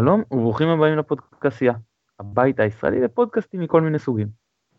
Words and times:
שלום 0.00 0.22
וברוכים 0.30 0.68
הבאים 0.68 0.98
לפודקאסייה, 0.98 1.72
הבית 2.20 2.60
הישראלי 2.60 3.00
לפודקאסטים 3.00 3.60
מכל 3.60 3.80
מיני 3.80 3.98
סוגים. 3.98 4.28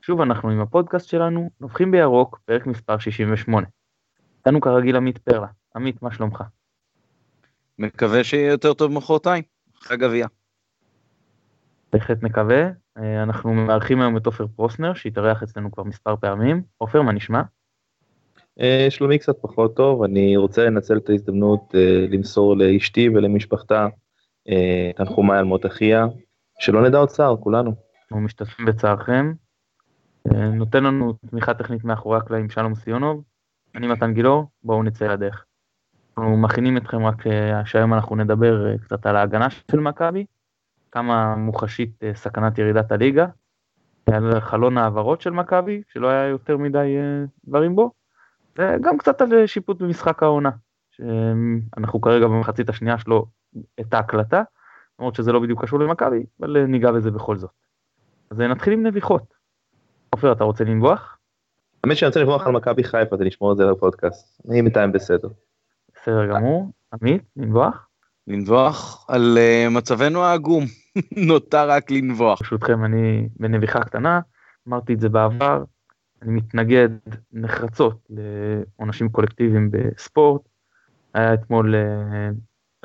שוב 0.02 0.22
אנחנו 0.22 0.50
עם 0.50 0.62
הפודקאסט 0.62 1.08
שלנו, 1.08 1.50
נובחים 1.62 1.92
בירוק, 1.92 2.40
פרק 2.46 2.66
מספר 2.66 2.98
68. 2.98 3.68
איתנו 4.38 4.62
כרגיל 4.62 4.96
עמית 4.96 5.18
פרלה. 5.18 5.48
עמית, 5.76 6.02
מה 6.02 6.14
שלומך? 6.14 6.44
מקווה 7.80 8.24
שיהיה 8.24 8.52
יותר 8.52 8.74
טוב 8.74 8.92
מחרתיים, 8.92 9.44
אחרי 9.82 9.98
גביע. 9.98 10.28
בהחלט 11.94 12.24
מקווה. 12.24 12.70
אה, 12.98 13.24
אנחנו 13.24 13.54
מארחים 13.54 14.02
היום 14.02 14.18
את 14.18 14.26
עופר 14.26 14.48
פרוסנר, 14.48 14.94
שהתארח 14.94 15.44
אצלנו 15.44 15.72
כבר 15.72 15.84
מספר 15.84 16.16
פעמים. 16.16 16.62
עופר, 16.78 17.02
מה 17.02 17.12
נשמע? 17.12 17.42
אה, 18.60 18.88
שלומי 18.90 19.20
קצת 19.20 19.36
פחות 19.42 19.76
טוב, 19.76 20.04
אני 20.04 20.38
רוצה 20.38 20.66
לנצל 20.66 20.98
את 20.98 21.10
ההזדמנות 21.10 21.76
אה, 21.76 22.06
למסור 22.10 22.58
לאשתי 22.58 23.10
ולמשפחתה 23.10 23.88
תנחומיי 24.96 25.38
על 25.40 25.46
מות 25.46 25.66
אחיה, 25.66 26.06
שלא 26.60 26.88
נדע 26.88 26.98
עוד 26.98 27.10
צער, 27.10 27.38
כולנו. 27.38 27.76
אנחנו 28.02 28.22
משתתפים 28.22 28.66
בצערכם. 28.66 29.34
נותן 30.54 30.84
לנו 30.84 31.14
תמיכה 31.14 31.54
טכנית 31.54 31.84
מאחורי 31.84 32.18
הקלעים 32.18 32.50
שלום 32.50 32.76
סיונוב. 32.76 33.24
אני 33.76 33.88
מתן 33.88 34.14
גילאור, 34.14 34.46
בואו 34.64 34.84
נצא 34.84 35.08
לדרך. 35.08 35.46
אנחנו 36.18 36.38
מכינים 36.38 36.78
אתכם 36.78 37.06
רק 37.06 37.24
שהיום 37.66 37.94
אנחנו 37.94 38.16
נדבר 38.16 38.78
קצת 38.78 39.06
על 39.06 39.16
ההגנה 39.16 39.50
של 39.50 39.80
מכבי, 39.80 40.26
כמה 40.92 41.36
מוחשית 41.36 42.02
סכנת 42.14 42.58
ירידת 42.58 42.92
הליגה, 42.92 43.26
על 44.12 44.40
חלון 44.40 44.78
העברות 44.78 45.22
של 45.22 45.30
מכבי, 45.30 45.82
שלא 45.94 46.08
היה 46.08 46.28
יותר 46.28 46.58
מדי 46.58 46.98
דברים 47.48 47.76
בו, 47.76 47.92
וגם 48.60 48.98
קצת 48.98 49.22
על 49.22 49.46
שיפוט 49.46 49.82
במשחק 49.82 50.24
העונה, 50.24 50.50
שאנחנו 50.92 52.02
כרגע 52.02 52.28
במחצית 52.28 52.70
השנייה 52.70 52.98
שלו 52.98 53.26
את 53.80 53.94
ההקלטה, 53.94 54.44
למרות 55.00 55.16
שזה 55.16 55.32
לא 55.32 55.40
בדיוק 55.40 55.64
קשור 55.64 55.80
למכבי, 55.80 56.26
אבל 56.40 56.66
ניגע 56.66 56.92
בזה 56.92 57.12
בכל 57.12 57.38
זאת. 57.38 57.52
אז 58.32 58.40
נתחיל 58.40 58.74
עם 58.74 58.86
נביחות. 58.86 59.34
עופר, 60.10 60.32
אתה 60.32 60.44
רוצה 60.44 60.64
לנבוח? 60.64 61.18
האמת 61.84 61.98
שאני 61.98 62.08
רוצה 62.08 62.20
לנבוח 62.20 62.48
על 62.48 62.54
מכבי 62.54 62.84
חיפה, 62.84 63.18
זה 63.18 63.24
נשמור 63.24 63.52
את 63.52 63.58
זה 63.58 63.66
לפודקאסט. 63.66 64.42
אני 64.50 64.62
בינתיים 64.62 64.92
בסדר. 64.92 65.30
בסדר 65.96 66.28
גמור. 66.36 66.72
עמית, 66.94 67.22
לנבוח? 67.38 67.88
לנבוח 68.28 69.06
על 69.10 69.38
uh, 69.38 69.70
מצבנו 69.70 70.24
העגום, 70.24 70.64
נותר 71.28 71.70
רק 71.70 71.92
לנבוח. 71.92 72.40
ברשותכם, 72.42 72.86
אני 72.86 73.30
בנביחה 73.40 73.80
קטנה, 73.80 74.20
אמרתי 74.68 74.94
את 74.94 75.00
זה 75.00 75.10
בעבר, 75.10 75.64
אני 76.22 76.32
מתנגד 76.32 76.90
נחרצות 77.34 78.10
לעונשים 78.10 79.10
קולקטיביים 79.10 79.72
בספורט. 79.72 80.42
היה 81.14 81.34
אתמול 81.34 81.76
uh, 81.76 82.34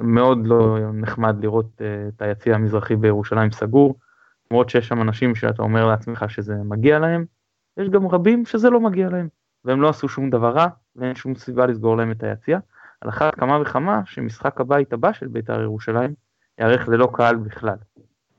מאוד 0.01 0.39
לא 0.47 0.79
נחמד 0.93 1.37
לראות 1.45 1.67
uh, 1.79 2.15
את 2.17 2.23
היציע 2.23 2.55
המזרחי 2.55 2.97
בירושלים 2.97 3.51
סגור, 3.51 3.99
למרות 4.51 4.71
שיש 4.71 4.89
שם 4.89 5.03
אנשים 5.03 5.35
שאתה 5.35 5.63
אומר 5.63 5.87
לעצמך 5.87 6.25
שזה 6.29 6.55
מגיע 6.65 6.99
להם, 6.99 7.25
יש 7.77 7.89
גם 7.89 8.07
רבים 8.07 8.47
שזה 8.47 8.71
לא 8.71 8.81
מגיע 8.81 9.09
להם, 9.09 9.29
והם 9.65 9.81
לא 9.81 9.89
עשו 9.89 10.09
שום 10.09 10.31
דבר 10.31 10.51
רע, 10.51 10.67
ואין 10.97 11.15
שום 11.15 11.35
סיבה 11.35 11.67
לסגור 11.67 11.97
להם 11.97 12.11
את 12.11 12.23
היציע. 12.23 12.59
על 13.01 13.09
אחת 13.09 13.35
כמה 13.35 13.61
וכמה 13.61 14.03
שמשחק 14.05 14.61
הבית 14.61 14.93
הבא 14.93 15.13
של 15.13 15.29
בית"ר 15.29 15.63
ירושלים 15.63 16.15
יארך 16.61 16.89
ללא 16.89 17.09
קהל 17.15 17.37
בכלל. 17.37 17.77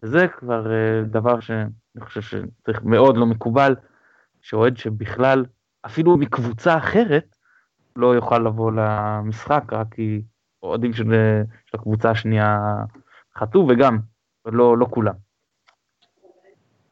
וזה 0.03 0.27
כבר 0.27 0.65
uh, 0.65 1.05
דבר 1.05 1.39
שאני 1.39 1.69
חושב 1.99 2.21
שצריך 2.21 2.83
מאוד 2.83 3.17
לא 3.17 3.25
מקובל, 3.25 3.75
שאוהד 4.41 4.77
שבכלל, 4.77 5.45
אפילו 5.85 6.17
מקבוצה 6.17 6.77
אחרת, 6.77 7.35
לא 7.95 8.15
יוכל 8.15 8.39
לבוא 8.39 8.71
למשחק, 8.71 9.63
רק 9.73 9.87
כי 9.91 10.21
אוהדים 10.63 10.93
של, 10.93 11.05
של 11.65 11.77
הקבוצה 11.77 12.11
השנייה 12.11 12.75
חטאו, 13.37 13.67
וגם, 13.69 13.99
לא, 14.45 14.77
לא 14.77 14.85
כולם. 14.89 15.13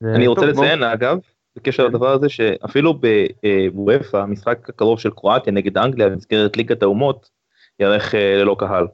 אני 0.04 0.28
רוצה 0.28 0.46
לציין, 0.46 0.80
בוא... 0.80 0.94
אגב, 0.94 1.18
בקשר 1.56 1.88
לדבר 1.88 2.12
הזה, 2.12 2.30
שאפילו 2.30 3.00
בוופא, 3.74 4.18
המשחק 4.18 4.70
הקרוב 4.70 5.00
של 5.00 5.10
קרואטיה 5.12 5.54
נגד 5.54 5.78
אנגליה 5.78 6.10
במסגרת 6.10 6.58
ליגת 6.58 6.84
האומות, 6.84 7.30
יארך 7.80 8.16
אה, 8.16 8.36
ללא 8.38 8.56
קהל. 8.60 8.88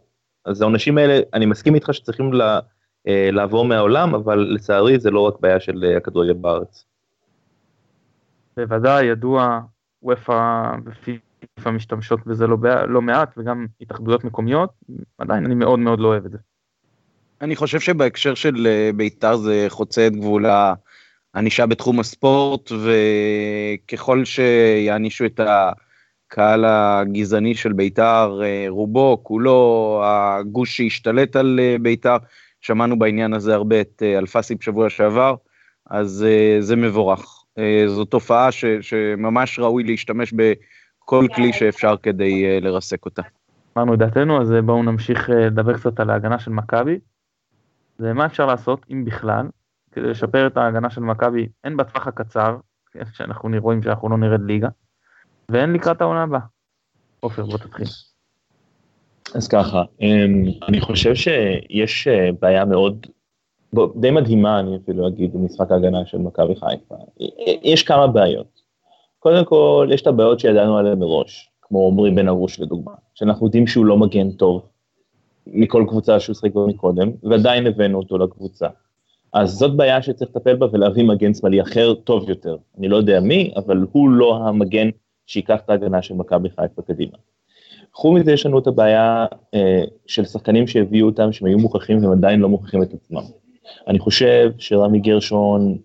אז 0.45 0.61
העונשים 0.61 0.97
האלה, 0.97 1.19
אני 1.33 1.45
מסכים 1.45 1.75
איתך 1.75 1.93
שצריכים 1.93 2.33
לה, 2.33 2.59
אה, 3.07 3.29
לעבור 3.31 3.65
מהעולם, 3.65 4.15
אבל 4.15 4.39
לצערי 4.39 4.99
זה 4.99 5.11
לא 5.11 5.19
רק 5.19 5.39
בעיה 5.39 5.59
של 5.59 5.83
אה, 5.83 5.97
הכדורגל 5.97 6.33
בארץ. 6.33 6.85
בוודאי, 8.57 9.05
ידוע, 9.05 9.59
וופא 10.03 10.71
ופיפ"א 11.43 11.69
משתמשות 11.69 12.27
בזה 12.27 12.47
לא, 12.47 12.57
לא 12.87 13.01
מעט, 13.01 13.33
וגם 13.37 13.65
התאחדויות 13.81 14.23
מקומיות, 14.23 14.69
עדיין 15.17 15.45
אני 15.45 15.55
מאוד 15.55 15.79
מאוד 15.79 15.99
לא 15.99 16.07
אוהב 16.07 16.25
את 16.25 16.31
זה. 16.31 16.37
אני 17.41 17.55
חושב 17.55 17.79
שבהקשר 17.79 18.35
של 18.35 18.67
בית"ר 18.95 19.37
זה 19.37 19.65
חוצה 19.69 20.07
את 20.07 20.15
גבול 20.15 20.45
הענישה 21.33 21.65
בתחום 21.65 21.99
הספורט, 21.99 22.71
וככל 22.71 24.25
שיענישו 24.25 25.25
את. 25.25 25.39
הקהל 26.31 26.65
הגזעני 26.65 27.55
של 27.55 27.73
בית"ר, 27.73 28.39
אה, 28.43 28.65
רובו, 28.69 29.19
כולו, 29.23 30.01
הגוש 30.05 30.77
שהשתלט 30.77 31.35
על 31.35 31.59
אה, 31.59 31.75
בית"ר, 31.81 32.17
שמענו 32.61 32.99
בעניין 32.99 33.33
הזה 33.33 33.53
הרבה 33.53 33.81
את 33.81 34.03
אה, 34.05 34.17
אלפסי 34.17 34.55
בשבוע 34.55 34.89
שעבר, 34.89 35.35
אז 35.89 36.25
זה 36.59 36.75
מבורך. 36.75 37.33
זו 37.87 38.05
תופעה 38.05 38.51
ש, 38.51 38.65
שממש 38.81 39.59
ראוי 39.59 39.83
להשתמש 39.83 40.33
בכל 41.07 41.25
כלי 41.35 41.53
שאפשר 41.53 41.95
כדי 42.03 42.61
לרסק 42.61 43.05
אותה. 43.05 43.21
אמרנו 43.77 43.93
את 43.93 43.99
דעתנו, 43.99 44.41
אז 44.41 44.53
בואו 44.65 44.83
נמשיך 44.83 45.29
לדבר 45.29 45.77
קצת 45.77 45.99
על 45.99 46.09
ההגנה 46.09 46.39
של 46.39 46.51
מכבי. 46.51 46.99
ומה 47.99 48.25
אפשר 48.25 48.45
לעשות, 48.45 48.85
אם 48.91 49.05
בכלל, 49.05 49.47
כדי 49.91 50.07
לשפר 50.07 50.47
את 50.47 50.57
ההגנה 50.57 50.89
של 50.89 51.01
מכבי, 51.01 51.47
הן 51.63 51.77
בטווח 51.77 52.07
הקצר, 52.07 52.57
שאנחנו 53.13 53.49
רואים 53.59 53.83
שאנחנו 53.83 54.09
לא 54.09 54.17
נרד 54.17 54.41
ליגה, 54.41 54.67
ואין 55.51 55.73
לקראת 55.73 56.01
העונה 56.01 56.23
הבאה. 56.23 56.39
עופר, 57.19 57.45
בוא 57.45 57.57
תתחיל. 57.57 57.87
אז 59.35 59.47
ככה, 59.47 59.83
אמ, 60.01 60.43
אני 60.67 60.81
חושב 60.81 61.15
שיש 61.15 62.07
אה, 62.07 62.29
בעיה 62.41 62.65
מאוד, 62.65 63.07
די 63.95 64.11
מדהימה, 64.11 64.59
אני 64.59 64.77
אפילו 64.77 65.07
אגיד, 65.07 65.33
במשחק 65.33 65.71
ההגנה 65.71 66.05
של 66.05 66.17
מכבי 66.17 66.55
חיפה. 66.55 66.95
יש 67.63 67.83
כמה 67.83 68.07
בעיות. 68.07 68.56
קודם 69.19 69.45
כל, 69.45 69.87
יש 69.91 70.01
את 70.01 70.07
הבעיות 70.07 70.39
שידענו 70.39 70.77
עליהן 70.77 70.99
מראש, 70.99 71.49
כמו 71.61 71.87
עמרי 71.87 72.11
בן 72.11 72.27
ארוש 72.27 72.59
לדוגמה, 72.59 72.91
שאנחנו 73.15 73.45
יודעים 73.45 73.67
שהוא 73.67 73.85
לא 73.85 73.97
מגן 73.97 74.31
טוב 74.31 74.61
מכל 75.47 75.85
קבוצה 75.87 76.19
שהוא 76.19 76.33
שחק 76.33 76.53
בו 76.53 76.67
מקודם, 76.67 77.11
ועדיין 77.23 77.67
הבאנו 77.67 77.97
אותו 77.97 78.17
לקבוצה. 78.17 78.67
אז 79.33 79.51
זאת 79.51 79.75
בעיה 79.75 80.01
שצריך 80.01 80.31
לטפל 80.35 80.55
בה 80.55 80.67
ולהביא 80.71 81.03
מגן 81.03 81.33
שמאלי 81.33 81.61
אחר 81.61 81.93
טוב 81.93 82.29
יותר. 82.29 82.57
אני 82.77 82.87
לא 82.87 82.97
יודע 82.97 83.19
מי, 83.19 83.53
אבל 83.55 83.85
הוא 83.91 84.09
לא 84.09 84.37
המגן 84.37 84.89
שייקח 85.25 85.59
את 85.65 85.69
ההגנה 85.69 86.01
של 86.01 86.13
מכבי 86.13 86.49
חיפה 86.49 86.81
קדימה. 86.81 87.17
חוץ 87.93 88.19
מזה 88.19 88.31
יש 88.31 88.45
לנו 88.45 88.59
את 88.59 88.67
הבעיה 88.67 89.25
אה, 89.53 89.83
של 90.07 90.25
שחקנים 90.25 90.67
שהביאו 90.67 91.05
אותם, 91.05 91.31
שהם 91.31 91.47
היו 91.47 91.57
מוכרחים 91.57 92.03
והם 92.03 92.11
עדיין 92.11 92.39
לא 92.39 92.49
מוכרחים 92.49 92.83
את 92.83 92.93
עצמם. 92.93 93.23
אני 93.87 93.99
חושב 93.99 94.51
שרמי 94.57 94.99
גרשון 94.99 95.77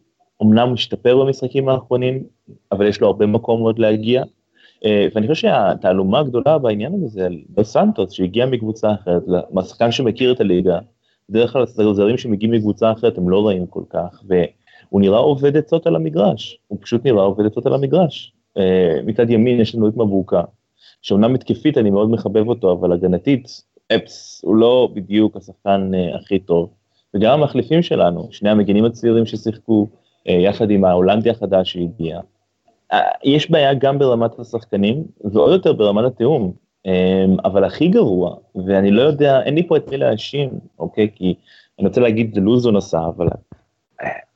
אמנם 0.43 0.73
משתפר 0.73 1.25
במשחקים 1.25 1.69
האחרונים, 1.69 2.25
אבל 2.73 2.87
יש 2.87 3.01
לו 3.01 3.07
הרבה 3.07 3.27
מקום 3.27 3.61
עוד 3.61 3.79
להגיע. 3.79 4.23
אה, 4.85 5.07
ואני 5.15 5.29
חושב 5.29 5.41
שהתעלומה 5.41 6.19
הגדולה 6.19 6.59
בעניין 6.59 6.95
הזה 6.95 7.07
זה 7.09 7.27
על 7.27 7.39
דו 7.51 7.65
סנטוס 7.65 8.13
שהגיע 8.13 8.47
מקבוצה 8.47 8.95
אחרת, 8.95 9.23
מהשחקן 9.51 9.93
שמכיר 9.93 10.33
את 10.33 10.41
הליגה, 10.41 10.79
בדרך 11.29 11.53
כלל 11.53 11.63
הזרים 11.63 12.19
שמגיעים 12.19 12.55
מקבוצה 12.55 12.93
אחרת 12.93 13.19
הם 13.19 13.29
לא 13.29 13.47
רעים 13.47 13.67
כל 13.67 13.83
כך, 13.91 14.23
והוא 14.27 15.01
נראה 15.01 15.19
עובד 15.19 15.57
עצות 15.57 15.87
על 15.87 15.97
המגרש, 15.97 16.59
הוא 16.69 16.79
פשוט 16.83 17.05
נראה 17.05 17.23
עובד 17.23 17.47
עצות 17.47 17.67
על 17.67 17.75
המגרש. 17.75 18.33
אה, 18.59 19.01
מצד 19.05 19.31
ימין 19.31 19.61
יש 19.61 19.75
לנו 19.75 19.89
את 19.89 19.97
מבוקה, 19.97 20.43
שאומנם 21.03 21.35
התקפית 21.35 21.79
אני 21.79 21.91
מאוד 21.91 22.11
מחבב 22.11 22.49
אותו, 22.49 22.73
אבל 22.73 22.93
הגנתית, 22.93 23.63
אפס, 23.95 24.41
הוא 24.45 24.57
לא 24.57 24.89
בדיוק 24.95 25.37
השחקן 25.37 25.91
uh, 25.95 26.17
הכי 26.17 26.39
טוב. 26.39 26.71
וגם 27.15 27.41
המחליפים 27.41 27.83
שלנו, 27.83 28.29
שני 28.31 28.51
המגינים 28.51 28.85
הצעירים 28.85 29.27
ששיחקו, 29.27 29.89
יחד 30.27 30.71
עם 30.71 30.85
ההולנדי 30.85 31.31
החדש 31.31 31.73
שהגיע. 31.73 32.21
Uh, 32.93 32.97
יש 33.25 33.51
בעיה 33.51 33.75
גם 33.75 33.99
ברמת 33.99 34.39
השחקנים, 34.39 35.05
ועוד 35.25 35.53
יותר 35.53 35.73
ברמת 35.73 36.05
התיאום. 36.05 36.53
Um, 36.87 37.41
אבל 37.45 37.65
הכי 37.65 37.89
גרוע, 37.89 38.37
ואני 38.67 38.91
לא 38.91 39.03
יודע, 39.03 39.43
אין 39.43 39.55
לי 39.55 39.69
פה 39.69 39.77
את 39.77 39.89
מי 39.89 39.97
להאשים, 39.97 40.51
אוקיי? 40.79 41.09
כי 41.15 41.35
אני 41.79 41.89
רוצה 41.89 42.01
להגיד, 42.01 42.35
זה 42.35 42.41
לוזון 42.41 42.77
עשה, 42.77 43.01
אבל 43.17 43.29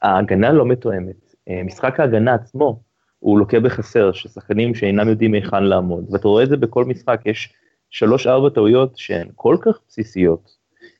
ההגנה 0.02 0.52
לא 0.52 0.66
מתואמת. 0.66 1.34
משחק 1.64 2.00
ההגנה 2.00 2.34
עצמו, 2.34 2.80
הוא 3.18 3.38
לוקה 3.38 3.60
בחסר, 3.60 4.12
ששחקנים 4.12 4.74
שאינם 4.74 5.08
יודעים 5.08 5.34
היכן 5.34 5.64
לעמוד, 5.64 6.04
ואתה 6.10 6.28
רואה 6.28 6.44
את 6.44 6.48
זה 6.48 6.56
בכל 6.56 6.84
משחק, 6.84 7.20
יש 7.26 7.52
שלוש-ארבע 7.90 8.48
טעויות 8.48 8.96
שהן 8.96 9.28
כל 9.34 9.56
כך 9.60 9.78
בסיסיות, 9.88 10.50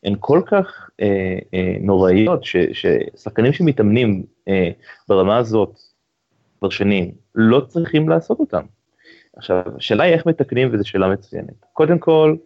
הן 0.04 0.14
כל 0.20 0.42
כך 0.46 0.90
אה, 1.00 1.38
אה, 1.54 1.76
נוראיות, 1.80 2.44
ששחקנים 2.72 3.52
שמתאמנים 3.52 4.22
אה, 4.48 4.70
ברמה 5.08 5.36
הזאת 5.36 5.78
כבר 6.58 6.70
שנים, 6.70 7.10
לא 7.34 7.60
צריכים 7.60 8.08
לעשות 8.08 8.40
אותם. 8.40 8.62
עכשיו, 9.36 9.62
השאלה 9.76 10.04
היא 10.04 10.14
איך 10.14 10.26
מתקנים, 10.26 10.68
וזו 10.72 10.88
שאלה 10.88 11.08
מצוינת. 11.08 11.64
קודם 11.72 11.98
כל, 11.98 12.36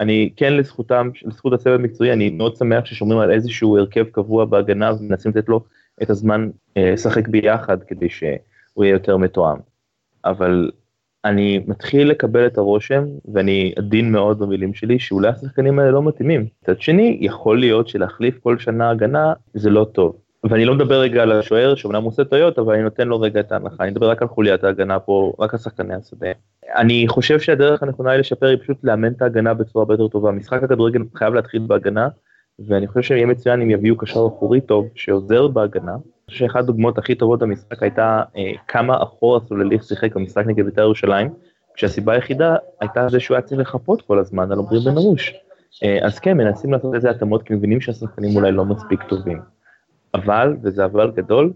אני 0.00 0.30
כן 0.36 0.56
לזכותם, 0.56 1.10
לזכות 1.24 1.52
הצוות 1.52 1.80
המקצועי, 1.80 2.12
אני 2.12 2.30
מאוד 2.30 2.56
שמח 2.56 2.84
ששומרים 2.84 3.18
על 3.18 3.30
איזשהו 3.30 3.78
הרכב 3.78 4.04
קבוע 4.04 4.44
בהגנה 4.44 4.92
ומנסים 4.92 5.32
לתת 5.36 5.48
לו 5.48 5.64
את 6.02 6.10
הזמן 6.10 6.50
אה, 6.76 6.90
לשחק 6.92 7.26
אה, 7.26 7.30
ביחד 7.30 7.82
כדי 7.82 8.08
שהוא 8.08 8.84
יהיה 8.84 8.92
יותר 8.92 9.16
מתואם. 9.16 9.56
אבל 10.24 10.70
אני 11.24 11.60
מתחיל 11.66 12.08
לקבל 12.10 12.46
את 12.46 12.58
הרושם, 12.58 13.04
ואני 13.34 13.72
עדין 13.76 14.12
מאוד 14.12 14.38
במילים 14.38 14.74
שלי, 14.74 14.98
שאולי 14.98 15.28
השחקנים 15.28 15.78
האלה 15.78 15.90
לא 15.90 16.02
מתאימים. 16.02 16.46
מצד 16.62 16.80
שני, 16.80 17.18
יכול 17.20 17.60
להיות 17.60 17.88
שלהחליף 17.88 18.38
כל 18.38 18.58
שנה 18.58 18.90
הגנה 18.90 19.32
זה 19.54 19.70
לא 19.70 19.86
טוב. 19.92 20.16
ואני 20.44 20.64
לא 20.64 20.74
מדבר 20.74 21.00
רגע 21.00 21.22
על 21.22 21.32
השוער 21.32 21.74
שאומנם 21.74 22.02
עושה 22.02 22.24
טעויות 22.24 22.58
אבל 22.58 22.74
אני 22.74 22.82
נותן 22.82 23.08
לו 23.08 23.20
רגע 23.20 23.40
את 23.40 23.52
ההנחה 23.52 23.82
אני 23.84 23.90
מדבר 23.90 24.10
רק 24.10 24.22
על 24.22 24.28
חוליית 24.28 24.64
ההגנה 24.64 25.00
פה 25.00 25.32
רק 25.38 25.54
על 25.54 25.60
שחקני 25.60 25.94
השדה. 25.94 26.28
אני 26.76 27.04
חושב 27.08 27.40
שהדרך 27.40 27.82
הנכונה 27.82 28.10
היא 28.10 28.20
לשפר 28.20 28.46
היא 28.46 28.58
פשוט 28.62 28.76
לאמן 28.84 29.12
את 29.12 29.22
ההגנה 29.22 29.54
בצורה 29.54 29.82
הרבה 29.82 29.94
יותר 29.94 30.08
טובה 30.08 30.30
משחק 30.30 30.62
הכדורגל 30.62 31.02
חייב 31.14 31.34
להתחיל 31.34 31.62
בהגנה 31.66 32.08
ואני 32.66 32.86
חושב 32.86 33.02
שיהיה 33.02 33.26
מצוין 33.26 33.62
אם 33.62 33.70
יביאו 33.70 33.96
קשר 33.96 34.26
אחורי 34.26 34.60
טוב 34.60 34.88
שעוזר 34.94 35.48
בהגנה. 35.48 35.92
אני 35.92 36.00
חושב 36.30 36.38
שאחת 36.38 36.60
הדוגמאות 36.60 36.98
הכי 36.98 37.14
טובות 37.14 37.38
במשחק 37.38 37.82
הייתה 37.82 38.22
אה, 38.36 38.52
כמה 38.68 39.02
אחורה 39.02 39.40
סולליך 39.40 39.84
שיחק 39.84 40.16
במשחק 40.16 40.46
נגד 40.46 40.64
בית"ר 40.64 40.82
ירושלים 40.82 41.28
כשהסיבה 41.74 42.12
היחידה 42.12 42.56
הייתה 42.80 43.08
זה 43.08 43.20
שהוא 43.20 43.34
היה 43.34 43.42
צריך 43.42 43.60
לחפות 43.60 44.02
כל 44.02 44.18
הזמן 44.18 44.52
על 44.52 44.58
עומרי 44.58 44.78
בן. 44.78 44.94
אה, 45.84 45.98
אז 46.06 46.18
כן 46.18 46.36
מנסים 46.36 46.72
לעשות 46.72 46.94
איזה 46.94 47.10
התאמות 47.10 47.42
כי 47.42 47.54
מבינים 47.54 47.80
שהשחקנים 47.80 48.36
אולי 48.36 48.52
לא 48.52 48.64
מספיק 48.64 49.02
טובים. 49.02 49.57
אבל, 50.14 50.56
וזה 50.62 50.84
אבל 50.84 51.10
גדול, 51.10 51.52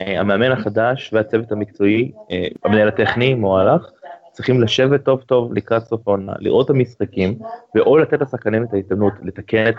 אה, 0.00 0.20
המאמן 0.20 0.52
החדש 0.52 1.10
והצוות 1.12 1.52
המקצועי, 1.52 2.12
אה, 2.30 2.46
המנהל 2.64 2.88
הטכני, 2.88 3.34
מועלך, 3.34 3.90
צריכים 4.32 4.60
לשבת 4.60 5.04
טוב 5.04 5.22
טוב 5.22 5.54
לקראת 5.54 5.82
סוף 5.82 6.08
העונה, 6.08 6.32
לראות 6.38 6.64
את 6.64 6.70
המשחקים, 6.70 7.38
ואו 7.74 7.98
לתת 7.98 8.20
לשחקנים 8.20 8.64
את 8.64 8.74
ההזדמנות 8.74 9.12
לתקן 9.22 9.68
את 9.68 9.74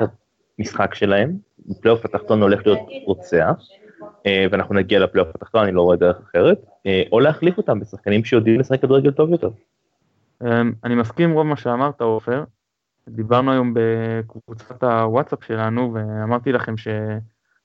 המשחק 0.59 0.95
שלהם, 0.95 1.37
בפלייאוף 1.65 2.05
התחתון 2.05 2.41
הולך 2.41 2.65
להיות 2.65 2.79
רוצח, 3.05 3.55
אה, 4.25 4.45
ואנחנו 4.51 4.75
נגיע 4.75 4.99
לפלייאוף 4.99 5.35
התחתון, 5.35 5.63
אני 5.63 5.71
לא 5.71 5.81
רואה 5.81 5.97
דרך 5.97 6.17
אחרת, 6.23 6.65
או 7.11 7.19
להחליף 7.19 7.57
אותם 7.57 7.79
בשחקנים 7.79 8.23
שיודעים 8.23 8.59
לשחק 8.59 8.81
כדורגל 8.81 9.11
טוב 9.11 9.31
יותר. 9.31 9.49
אני 10.83 10.95
מסכים 10.95 11.31
רוב 11.31 11.47
מה 11.47 11.55
שאמרת, 11.55 12.01
עופר. 12.01 12.43
דיברנו 13.09 13.51
היום 13.51 13.73
בקבוצת 13.73 14.83
הוואטסאפ 14.83 15.43
שלנו, 15.43 15.93
ואמרתי 15.93 16.51
לכם 16.51 16.77
ש... 16.77 16.87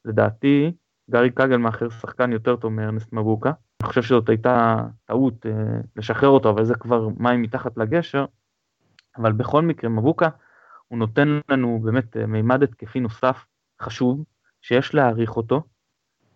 לדעתי 0.07 0.73
גארי 1.11 1.31
קגלמאכר 1.31 1.89
שחקן 1.89 2.33
יותר 2.33 2.57
טוב 2.57 2.73
מארנסט 2.73 3.13
מבוקה. 3.13 3.53
אני 3.83 3.89
חושב 3.89 4.03
שזאת 4.03 4.29
הייתה 4.29 4.85
טעות 5.05 5.47
אה, 5.47 5.81
לשחרר 5.97 6.29
אותו, 6.29 6.51
אבל 6.51 6.65
זה 6.65 6.75
כבר 6.75 7.09
מים 7.17 7.43
מתחת 7.43 7.77
לגשר. 7.77 8.25
אבל 9.17 9.33
בכל 9.33 9.63
מקרה, 9.63 9.91
מבוקה 9.91 10.29
הוא 10.89 10.99
נותן 10.99 11.41
לנו 11.49 11.81
באמת 11.85 12.17
אה, 12.17 12.27
מימד 12.27 12.63
התקפי 12.63 13.01
נוסף 13.01 13.45
חשוב, 13.83 14.25
שיש 14.63 14.95
להעריך 14.95 15.37
אותו, 15.37 15.63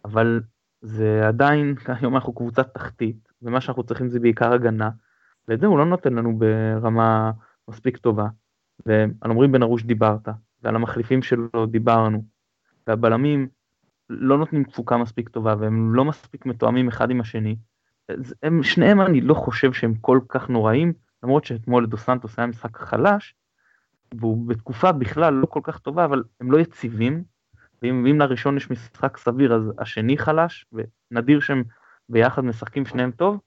אבל 0.04 0.40
זה 0.80 1.28
עדיין, 1.28 1.74
היום 2.00 2.14
אנחנו 2.14 2.32
קבוצת 2.34 2.74
תחתית, 2.74 3.28
ומה 3.42 3.60
שאנחנו 3.60 3.82
צריכים 3.82 4.08
זה 4.08 4.20
בעיקר 4.20 4.52
הגנה, 4.52 4.90
ואת 5.48 5.60
זה 5.60 5.66
הוא 5.66 5.78
לא 5.78 5.86
נותן 5.86 6.12
לנו 6.12 6.38
ברמה 6.38 7.30
מספיק 7.68 7.96
טובה. 7.96 8.26
ועל 8.86 9.10
עמרי 9.24 9.48
בן 9.48 9.62
ארוש 9.62 9.82
דיברת, 9.82 10.28
ועל 10.62 10.76
המחליפים 10.76 11.22
שלו 11.22 11.66
דיברנו, 11.66 12.24
והבלמים 12.86 13.48
לא 14.10 14.38
נותנים 14.38 14.64
תפוקה 14.64 14.96
מספיק 14.96 15.28
טובה 15.28 15.54
והם 15.58 15.94
לא 15.94 16.04
מספיק 16.04 16.46
מתואמים 16.46 16.88
אחד 16.88 17.10
עם 17.10 17.20
השני. 17.20 17.56
הם 18.42 18.62
שניהם 18.62 19.00
אני 19.00 19.20
לא 19.20 19.34
חושב 19.34 19.72
שהם 19.72 19.94
כל 19.94 20.20
כך 20.28 20.48
נוראים 20.48 20.92
למרות 21.22 21.44
שאתמול 21.44 21.86
דו 21.86 21.96
סנטוס 21.96 22.38
היה 22.38 22.46
משחק 22.46 22.76
חלש 22.76 23.34
והוא 24.14 24.48
בתקופה 24.48 24.92
בכלל 24.92 25.34
לא 25.34 25.46
כל 25.46 25.60
כך 25.62 25.78
טובה 25.78 26.04
אבל 26.04 26.22
הם 26.40 26.52
לא 26.52 26.58
יציבים 26.58 27.24
ואם, 27.82 28.02
ואם 28.04 28.18
לראשון 28.18 28.56
יש 28.56 28.70
משחק 28.70 29.16
סביר 29.16 29.54
אז 29.54 29.72
השני 29.78 30.18
חלש 30.18 30.66
ונדיר 30.72 31.40
שהם 31.40 31.64
ביחד 32.08 32.44
משחקים 32.44 32.86
שניהם 32.86 33.10
טוב 33.10 33.40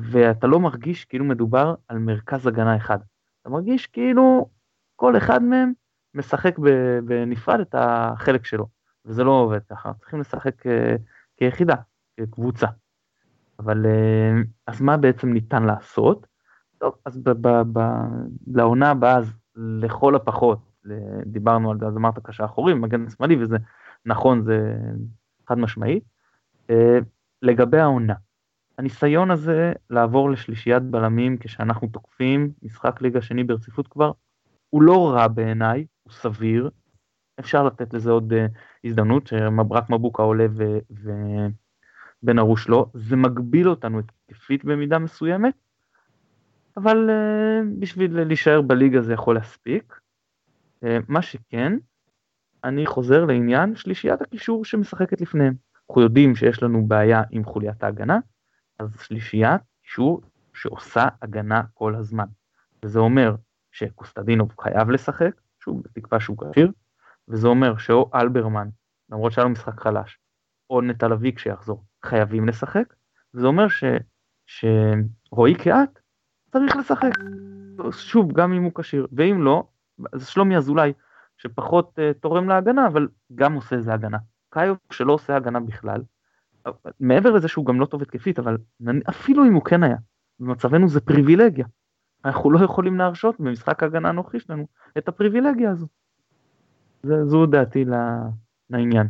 ואתה 0.00 0.46
לא 0.46 0.60
מרגיש 0.60 1.04
כאילו 1.04 1.24
מדובר 1.24 1.74
על 1.88 1.98
מרכז 1.98 2.46
הגנה 2.46 2.76
אחד 2.76 2.98
אתה 3.42 3.50
מרגיש 3.50 3.86
כאילו 3.86 4.48
כל 4.96 5.16
אחד 5.16 5.42
מהם 5.42 5.72
משחק 6.14 6.58
בנפרד 7.04 7.60
את 7.60 7.74
החלק 7.78 8.46
שלו. 8.46 8.81
וזה 9.04 9.24
לא 9.24 9.30
עובד 9.30 9.60
ככה, 9.70 9.92
צריכים 9.98 10.20
לשחק 10.20 10.66
אה, 10.66 10.96
כיחידה, 11.36 11.74
כקבוצה. 12.16 12.66
אבל 13.58 13.86
אה, 13.86 14.42
אז 14.66 14.80
מה 14.80 14.96
בעצם 14.96 15.32
ניתן 15.32 15.62
לעשות? 15.62 16.26
טוב, 16.78 16.94
אז 17.04 17.18
ב- 17.18 17.30
ב- 17.30 17.78
ב- 17.78 18.26
לעונה 18.46 18.90
הבאה, 18.90 19.16
אז 19.18 19.32
לכל 19.56 20.16
הפחות, 20.16 20.58
דיברנו 21.26 21.70
על 21.70 21.78
זה, 21.78 21.86
אז 21.86 21.96
אמרת 21.96 22.18
קשה 22.18 22.44
אחורי, 22.44 22.74
מגן 22.74 23.10
שמאלי, 23.10 23.42
וזה 23.42 23.56
נכון, 24.06 24.42
זה 24.42 24.74
חד 25.48 25.58
משמעית. 25.58 26.04
אה, 26.70 26.98
לגבי 27.42 27.78
העונה, 27.78 28.14
הניסיון 28.78 29.30
הזה 29.30 29.72
לעבור 29.90 30.30
לשלישיית 30.30 30.82
בלמים 30.82 31.38
כשאנחנו 31.38 31.88
תוקפים 31.88 32.52
משחק 32.62 33.00
ליגה 33.00 33.22
שני 33.22 33.44
ברציפות 33.44 33.88
כבר, 33.88 34.12
הוא 34.70 34.82
לא 34.82 35.10
רע 35.10 35.28
בעיניי, 35.28 35.86
הוא 36.02 36.12
סביר, 36.12 36.70
אפשר 37.40 37.62
לתת 37.62 37.94
לזה 37.94 38.10
עוד 38.10 38.32
uh, 38.32 38.36
הזדמנות, 38.84 39.26
שרק 39.26 39.90
מבוקה 39.90 40.22
עולה 40.22 40.46
ובן 40.90 42.38
ארוש 42.38 42.68
לא, 42.68 42.86
זה 42.94 43.16
מגביל 43.16 43.68
אותנו 43.68 43.98
התקפית 43.98 44.64
במידה 44.64 44.98
מסוימת, 44.98 45.54
אבל 46.76 47.10
uh, 47.10 47.64
בשביל 47.78 48.22
להישאר 48.22 48.62
בליגה 48.62 49.02
זה 49.02 49.12
יכול 49.12 49.34
להספיק. 49.34 50.00
Uh, 50.84 50.86
מה 51.08 51.22
שכן, 51.22 51.76
אני 52.64 52.86
חוזר 52.86 53.24
לעניין 53.24 53.76
שלישיית 53.76 54.22
הקישור 54.22 54.64
שמשחקת 54.64 55.20
לפניהם. 55.20 55.54
אנחנו 55.88 56.02
יודעים 56.02 56.36
שיש 56.36 56.62
לנו 56.62 56.86
בעיה 56.86 57.22
עם 57.30 57.44
חוליית 57.44 57.82
ההגנה, 57.82 58.18
אז 58.78 58.96
שלישיית 59.00 59.60
קישור 59.82 60.20
שעושה 60.54 61.08
הגנה 61.22 61.62
כל 61.74 61.94
הזמן. 61.94 62.24
וזה 62.84 62.98
אומר 62.98 63.34
שקוסטדינוב 63.72 64.52
חייב 64.60 64.90
לשחק, 64.90 65.40
שוב 65.64 65.82
בתקווה 65.82 66.20
שהוא 66.20 66.36
כשיר, 66.38 66.72
וזה 67.28 67.48
אומר 67.48 67.76
שאו 67.76 68.10
אלברמן, 68.14 68.68
למרות 69.10 69.32
שהיה 69.32 69.44
לו 69.44 69.50
משחק 69.50 69.80
חלש, 69.80 70.18
או 70.70 70.80
נטלווי 70.80 71.34
כשיחזור, 71.34 71.84
חייבים 72.04 72.48
לשחק, 72.48 72.94
וזה 73.34 73.46
אומר 73.46 73.66
ש, 73.68 73.84
שרועי 74.46 75.54
קהת 75.54 76.00
צריך 76.52 76.76
לשחק. 76.76 77.10
שוב, 77.90 78.32
גם 78.32 78.52
אם 78.52 78.62
הוא 78.62 78.72
כשיר, 78.74 79.06
ואם 79.12 79.42
לא, 79.42 79.68
אז 80.12 80.26
שלומי 80.26 80.56
אזולאי, 80.56 80.92
שפחות 81.36 81.98
uh, 81.98 82.18
תורם 82.20 82.48
להגנה, 82.48 82.86
אבל 82.86 83.08
גם 83.34 83.54
עושה 83.54 83.76
איזה 83.76 83.94
הגנה. 83.94 84.18
קאיו 84.50 84.74
שלא 84.90 85.12
עושה 85.12 85.36
הגנה 85.36 85.60
בכלל, 85.60 86.02
מעבר 87.00 87.30
לזה 87.30 87.48
שהוא 87.48 87.66
גם 87.66 87.80
לא 87.80 87.86
טוב 87.86 88.02
התקפית, 88.02 88.38
אבל 88.38 88.56
אפילו 89.10 89.44
אם 89.44 89.54
הוא 89.54 89.64
כן 89.64 89.82
היה, 89.82 89.96
במצבנו 90.40 90.88
זה 90.88 91.00
פריבילגיה. 91.00 91.66
אנחנו 92.24 92.50
לא 92.50 92.64
יכולים 92.64 92.98
להרשות 92.98 93.40
במשחק 93.40 93.82
ההגנה 93.82 94.08
הנוכחי 94.08 94.40
שלנו 94.40 94.66
את 94.98 95.08
הפריבילגיה 95.08 95.70
הזו. 95.70 95.86
זו 97.26 97.46
דעתי 97.46 97.84
לעניין. 98.70 99.06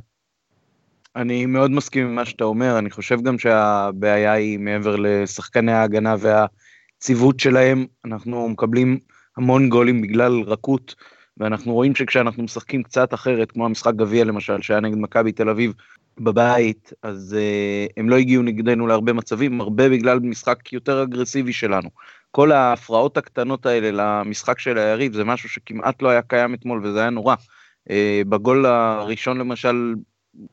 אני 1.16 1.46
מאוד 1.46 1.70
מסכים 1.70 2.06
עם 2.06 2.14
מה 2.14 2.24
שאתה 2.24 2.44
אומר, 2.44 2.78
אני 2.78 2.90
חושב 2.90 3.22
גם 3.22 3.38
שהבעיה 3.38 4.32
היא 4.32 4.58
מעבר 4.58 4.96
לשחקני 4.98 5.72
ההגנה 5.72 6.14
והציוות 6.18 7.40
שלהם, 7.40 7.86
אנחנו 8.04 8.48
מקבלים 8.48 8.98
המון 9.36 9.68
גולים 9.68 10.02
בגלל 10.02 10.42
רכות, 10.46 10.94
ואנחנו 11.36 11.72
רואים 11.74 11.94
שכשאנחנו 11.94 12.42
משחקים 12.42 12.82
קצת 12.82 13.14
אחרת, 13.14 13.52
כמו 13.52 13.64
המשחק 13.64 13.94
גביע 13.94 14.24
למשל, 14.24 14.62
שהיה 14.62 14.80
נגד 14.80 14.96
מכבי 14.98 15.32
תל 15.32 15.48
אביב 15.48 15.72
בבית, 16.20 16.92
אז 17.02 17.36
uh, 17.38 17.92
הם 17.96 18.08
לא 18.08 18.16
הגיעו 18.16 18.42
נגדנו 18.42 18.86
להרבה 18.86 19.12
מצבים, 19.12 19.60
הרבה 19.60 19.88
בגלל 19.88 20.20
משחק 20.20 20.72
יותר 20.72 21.02
אגרסיבי 21.02 21.52
שלנו. 21.52 21.88
כל 22.30 22.52
ההפרעות 22.52 23.16
הקטנות 23.16 23.66
האלה 23.66 23.90
למשחק 23.92 24.58
של 24.58 24.78
היריב 24.78 25.12
זה 25.12 25.24
משהו 25.24 25.48
שכמעט 25.48 26.02
לא 26.02 26.08
היה 26.08 26.22
קיים 26.22 26.54
אתמול 26.54 26.80
וזה 26.84 27.00
היה 27.00 27.10
נורא. 27.10 27.34
אה, 27.90 28.22
בגול 28.28 28.66
הראשון 28.66 29.38
למשל, 29.38 29.94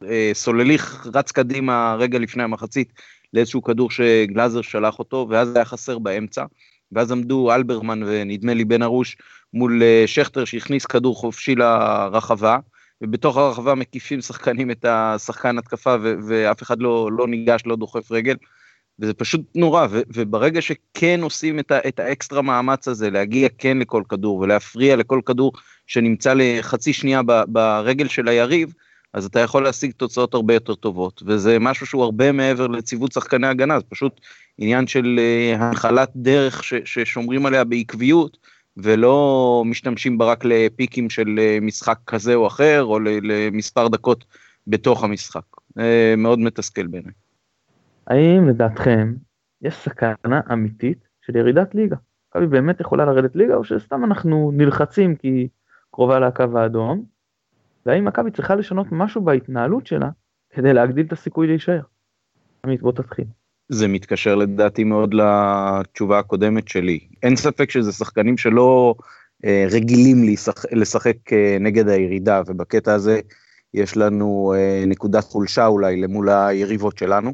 אה, 0.03 0.31
סולליך 0.33 1.07
רץ 1.13 1.31
קדימה 1.31 1.95
רגע 1.99 2.19
לפני 2.19 2.43
המחצית 2.43 2.93
לאיזשהו 3.33 3.63
כדור 3.63 3.91
שגלאזר 3.91 4.61
שלח 4.61 4.99
אותו, 4.99 5.27
ואז 5.29 5.55
היה 5.55 5.65
חסר 5.65 5.99
באמצע, 5.99 6.45
ואז 6.91 7.11
עמדו 7.11 7.51
אלברמן 7.51 8.03
ונדמה 8.03 8.53
לי 8.53 8.65
בן 8.65 8.83
ארוש 8.83 9.17
מול 9.53 9.83
אה, 9.83 10.03
שכטר 10.05 10.45
שהכניס 10.45 10.85
כדור 10.85 11.15
חופשי 11.15 11.55
לרחבה, 11.55 12.57
ובתוך 13.01 13.37
הרחבה 13.37 13.75
מקיפים 13.75 14.21
שחקנים 14.21 14.71
את 14.71 14.85
השחקן 14.85 15.57
התקפה 15.57 15.95
ואף 16.01 16.63
אחד 16.63 16.81
לא, 16.81 17.09
לא 17.17 17.27
ניגש, 17.27 17.61
לא 17.65 17.75
דוחף 17.75 18.11
רגל. 18.11 18.35
וזה 18.99 19.13
פשוט 19.13 19.41
נורא, 19.55 19.87
ו- 19.89 20.01
וברגע 20.13 20.61
שכן 20.61 21.19
עושים 21.23 21.59
את, 21.59 21.71
ה- 21.71 21.87
את 21.87 21.99
האקסטרה 21.99 22.41
מאמץ 22.41 22.87
הזה, 22.87 23.09
להגיע 23.09 23.49
כן 23.57 23.77
לכל 23.77 24.03
כדור 24.09 24.37
ולהפריע 24.39 24.95
לכל 24.95 25.21
כדור 25.25 25.53
שנמצא 25.87 26.33
לחצי 26.35 26.93
שנייה 26.93 27.21
ב- 27.25 27.43
ברגל 27.47 28.07
של 28.07 28.27
היריב, 28.27 28.73
אז 29.13 29.25
אתה 29.25 29.39
יכול 29.39 29.63
להשיג 29.63 29.91
תוצאות 29.91 30.33
הרבה 30.33 30.53
יותר 30.53 30.75
טובות, 30.75 31.23
וזה 31.25 31.59
משהו 31.59 31.85
שהוא 31.85 32.03
הרבה 32.03 32.31
מעבר 32.31 32.67
לציוות 32.67 33.11
שחקני 33.11 33.47
הגנה, 33.47 33.79
זה 33.79 33.85
פשוט 33.89 34.21
עניין 34.57 34.87
של 34.87 35.19
uh, 35.19 35.61
הנחלת 35.61 36.09
דרך 36.15 36.63
ש- 36.63 36.73
ששומרים 36.85 37.45
עליה 37.45 37.63
בעקביות, 37.63 38.37
ולא 38.77 39.63
משתמשים 39.65 40.17
בה 40.17 40.25
רק 40.25 40.45
לפיקים 40.45 41.09
של 41.09 41.39
משחק 41.61 41.97
כזה 42.07 42.35
או 42.35 42.47
אחר, 42.47 42.83
או 42.83 42.99
למספר 42.99 43.87
דקות 43.87 44.25
בתוך 44.67 45.03
המשחק. 45.03 45.41
מאוד 46.17 46.39
מתסכל 46.39 46.87
בעיניי. 46.87 47.11
האם 48.09 48.47
לדעתכם 48.47 49.13
יש 49.61 49.75
סכנה 49.75 50.41
אמיתית 50.53 50.97
של 51.21 51.35
ירידת 51.35 51.75
ליגה? 51.75 51.95
מכבי 52.29 52.47
באמת 52.47 52.79
יכולה 52.79 53.05
לרדת 53.05 53.35
ליגה 53.35 53.55
או 53.55 53.63
שסתם 53.63 54.03
אנחנו 54.03 54.51
נלחצים 54.53 55.15
כי 55.15 55.47
קרובה 55.91 56.19
לקו 56.19 56.43
האדום? 56.55 57.03
והאם 57.85 58.05
מכבי 58.05 58.31
צריכה 58.31 58.55
לשנות 58.55 58.87
משהו 58.91 59.21
בהתנהלות 59.21 59.87
שלה 59.87 60.09
כדי 60.49 60.73
להגדיל 60.73 61.05
את 61.05 61.11
הסיכוי 61.11 61.47
להישאר? 61.47 61.81
עמית 62.65 62.81
בוא 62.81 62.91
תתחיל. 62.91 63.25
זה 63.69 63.87
מתקשר 63.87 64.35
לדעתי 64.35 64.83
מאוד 64.83 65.13
לתשובה 65.13 66.19
הקודמת 66.19 66.67
שלי. 66.67 66.99
אין 67.23 67.35
ספק 67.35 67.71
שזה 67.71 67.91
שחקנים 67.91 68.37
שלא 68.37 68.95
אה, 69.45 69.67
רגילים 69.71 70.23
לשחק, 70.23 70.73
לשחק 70.73 71.33
אה, 71.33 71.57
נגד 71.59 71.87
הירידה 71.87 72.41
ובקטע 72.47 72.93
הזה 72.93 73.19
יש 73.73 73.97
לנו 73.97 74.53
אה, 74.57 74.83
נקודת 74.87 75.23
חולשה 75.23 75.65
אולי 75.65 76.01
למול 76.01 76.29
היריבות 76.29 76.97
שלנו. 76.97 77.33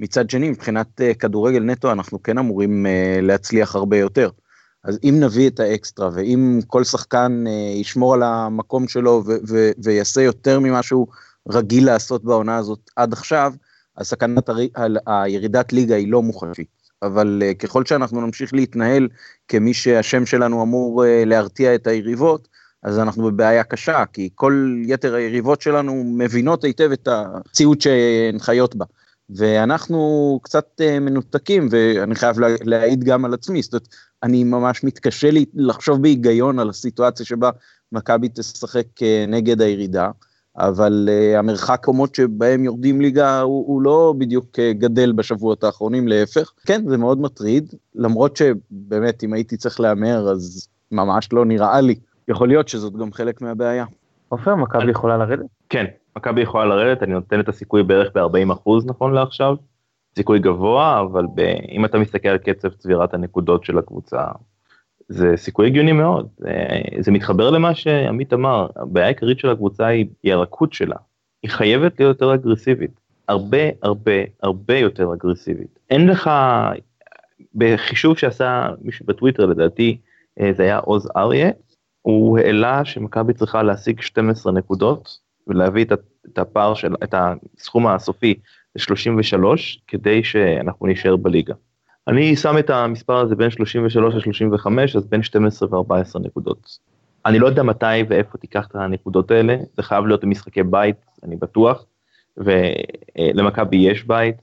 מצד 0.00 0.30
שני, 0.30 0.50
מבחינת 0.50 1.00
אה, 1.00 1.14
כדורגל 1.14 1.62
נטו, 1.62 1.92
אנחנו 1.92 2.22
כן 2.22 2.38
אמורים 2.38 2.86
אה, 2.86 3.18
להצליח 3.22 3.74
הרבה 3.74 3.96
יותר. 3.96 4.30
אז 4.84 4.98
אם 5.04 5.14
נביא 5.20 5.48
את 5.48 5.60
האקסטרה, 5.60 6.10
ואם 6.14 6.60
כל 6.66 6.84
שחקן 6.84 7.44
ישמור 7.74 8.14
על 8.14 8.22
המקום 8.22 8.88
שלו 8.88 9.24
ויעשה 9.78 10.22
יותר 10.22 10.60
ממה 10.60 10.82
שהוא 10.82 11.06
רגיל 11.48 11.86
לעשות 11.86 12.24
בעונה 12.24 12.56
הזאת 12.56 12.90
עד 12.96 13.12
עכשיו, 13.12 13.52
אז 13.96 14.06
סכנת 14.06 14.50
הירידת 15.06 15.72
ליגה 15.72 15.96
היא 15.96 16.12
לא 16.12 16.22
מוחשית. 16.22 16.68
אבל 17.02 17.42
ככל 17.58 17.84
שאנחנו 17.84 18.20
נמשיך 18.20 18.54
להתנהל 18.54 19.08
כמי 19.48 19.74
שהשם 19.74 20.26
שלנו 20.26 20.62
אמור 20.62 21.04
להרתיע 21.26 21.74
את 21.74 21.86
היריבות, 21.86 22.48
אז 22.82 22.98
אנחנו 22.98 23.24
בבעיה 23.24 23.64
קשה, 23.64 24.04
כי 24.12 24.28
כל 24.34 24.82
יתר 24.86 25.14
היריבות 25.14 25.60
שלנו 25.60 26.02
מבינות 26.04 26.64
היטב 26.64 26.92
את 26.92 27.08
הציוד 27.10 27.80
שהן 27.80 28.38
חיות 28.38 28.74
בה. 28.74 28.84
ואנחנו 29.30 30.38
קצת 30.42 30.66
אה, 30.80 31.00
מנותקים, 31.00 31.68
ואני 31.70 32.14
חייב 32.14 32.36
להעיד 32.64 33.04
גם 33.04 33.24
על 33.24 33.34
עצמי, 33.34 33.62
זאת 33.62 33.72
אומרת, 33.72 33.88
אני 34.22 34.44
ממש 34.44 34.84
מתקשה 34.84 35.30
לי 35.30 35.44
לחשוב 35.54 36.02
בהיגיון 36.02 36.58
על 36.58 36.68
הסיטואציה 36.68 37.26
שבה 37.26 37.50
מכבי 37.92 38.28
תשחק 38.34 39.02
אה, 39.02 39.24
נגד 39.28 39.62
הירידה, 39.62 40.10
אבל 40.56 41.08
uh, 41.08 41.38
המרחק 41.38 41.80
קומות 41.84 42.14
שבהם 42.14 42.64
יורדים 42.64 43.00
ליגה 43.00 43.40
הוא, 43.40 43.66
הוא 43.66 43.82
לא 43.82 44.14
בדיוק 44.18 44.58
גדל 44.58 45.12
בשבועות 45.12 45.64
האחרונים, 45.64 46.08
להפך. 46.08 46.52
כן, 46.66 46.88
זה 46.88 46.96
מאוד 46.96 47.20
מטריד, 47.20 47.74
למרות 47.94 48.36
שבאמת, 48.36 49.24
אם 49.24 49.32
הייתי 49.32 49.56
צריך 49.56 49.80
להמר, 49.80 50.30
אז 50.30 50.68
ממש 50.92 51.28
לא 51.32 51.44
נראה 51.44 51.80
לי. 51.80 51.94
יכול 52.28 52.48
להיות 52.48 52.68
שזאת 52.68 52.96
גם 52.96 53.12
חלק 53.12 53.42
מהבעיה. 53.42 53.84
עופר, 54.28 54.54
מכבי 54.54 54.90
יכולה 54.90 55.16
לרדת? 55.16 55.46
כן, 55.68 55.84
מכבי 56.16 56.40
יכולה 56.40 56.64
לרדת, 56.64 57.02
אני 57.02 57.12
נותן 57.12 57.40
את 57.40 57.48
הסיכוי 57.48 57.82
בערך 57.82 58.16
ב-40% 58.16 58.70
נכון 58.86 59.14
לעכשיו. 59.14 59.56
סיכוי 60.16 60.38
גבוה, 60.38 61.00
אבל 61.00 61.26
ב... 61.34 61.40
אם 61.70 61.84
אתה 61.84 61.98
מסתכל 61.98 62.28
על 62.28 62.38
קצב 62.38 62.68
צבירת 62.68 63.14
הנקודות 63.14 63.64
של 63.64 63.78
הקבוצה, 63.78 64.24
זה 65.08 65.32
סיכוי 65.36 65.66
הגיוני 65.66 65.92
מאוד. 65.92 66.28
זה, 66.38 66.52
זה 67.00 67.12
מתחבר 67.12 67.50
למה 67.50 67.74
שעמית 67.74 68.32
אמר, 68.32 68.66
הבעיה 68.76 69.06
העיקרית 69.06 69.38
של 69.38 69.50
הקבוצה 69.50 69.86
היא, 69.86 70.06
היא 70.22 70.32
הרכות 70.32 70.72
שלה. 70.72 70.96
היא 71.42 71.50
חייבת 71.50 72.00
להיות 72.00 72.20
יותר 72.20 72.34
אגרסיבית. 72.34 73.00
הרבה 73.28 73.58
הרבה 73.82 74.12
הרבה 74.42 74.78
יותר 74.78 75.12
אגרסיבית. 75.14 75.78
אין 75.90 76.06
לך, 76.06 76.30
בחישוב 77.54 78.18
שעשה 78.18 78.68
מישהו 78.82 79.06
בטוויטר 79.06 79.46
לדעתי, 79.46 79.98
אה, 80.40 80.50
זה 80.56 80.62
היה 80.62 80.78
עוז 80.78 81.08
אריה, 81.16 81.50
הוא 82.02 82.38
העלה 82.38 82.84
שמכבי 82.84 83.34
צריכה 83.34 83.62
להשיג 83.62 84.00
12 84.00 84.52
נקודות 84.52 85.18
ולהביא 85.46 85.84
את 86.32 86.38
הפער 86.38 86.74
של, 86.74 86.94
את 87.04 87.14
הסכום 87.58 87.86
הסופי 87.86 88.34
ל-33 88.76 89.44
כדי 89.88 90.24
שאנחנו 90.24 90.86
נשאר 90.86 91.16
בליגה. 91.16 91.54
אני 92.08 92.36
שם 92.36 92.58
את 92.58 92.70
המספר 92.70 93.16
הזה 93.16 93.36
בין 93.36 93.50
33 93.50 94.14
ל-35 94.26 94.96
אז 94.96 95.06
בין 95.06 95.22
12 95.22 95.80
ו-14 95.80 96.18
נקודות. 96.20 96.78
אני 97.26 97.38
לא 97.38 97.46
יודע 97.46 97.62
מתי 97.62 98.02
ואיפה 98.08 98.38
תיקח 98.38 98.66
את 98.66 98.74
הנקודות 98.74 99.30
האלה, 99.30 99.56
זה 99.76 99.82
חייב 99.82 100.06
להיות 100.06 100.24
במשחקי 100.24 100.62
בית, 100.62 100.96
אני 101.22 101.36
בטוח, 101.36 101.86
ולמכבי 102.36 103.76
יש 103.76 104.04
בית, 104.04 104.36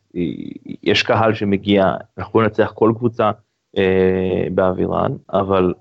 יש 0.84 1.04
קהל 1.04 1.34
שמגיע, 1.34 1.84
אנחנו 2.18 2.30
יכולים 2.30 2.48
לנצח 2.48 2.72
כל 2.76 2.94
קבוצה 2.96 3.32
אה, 3.78 4.48
באווירן, 4.52 5.12
אבל 5.34 5.74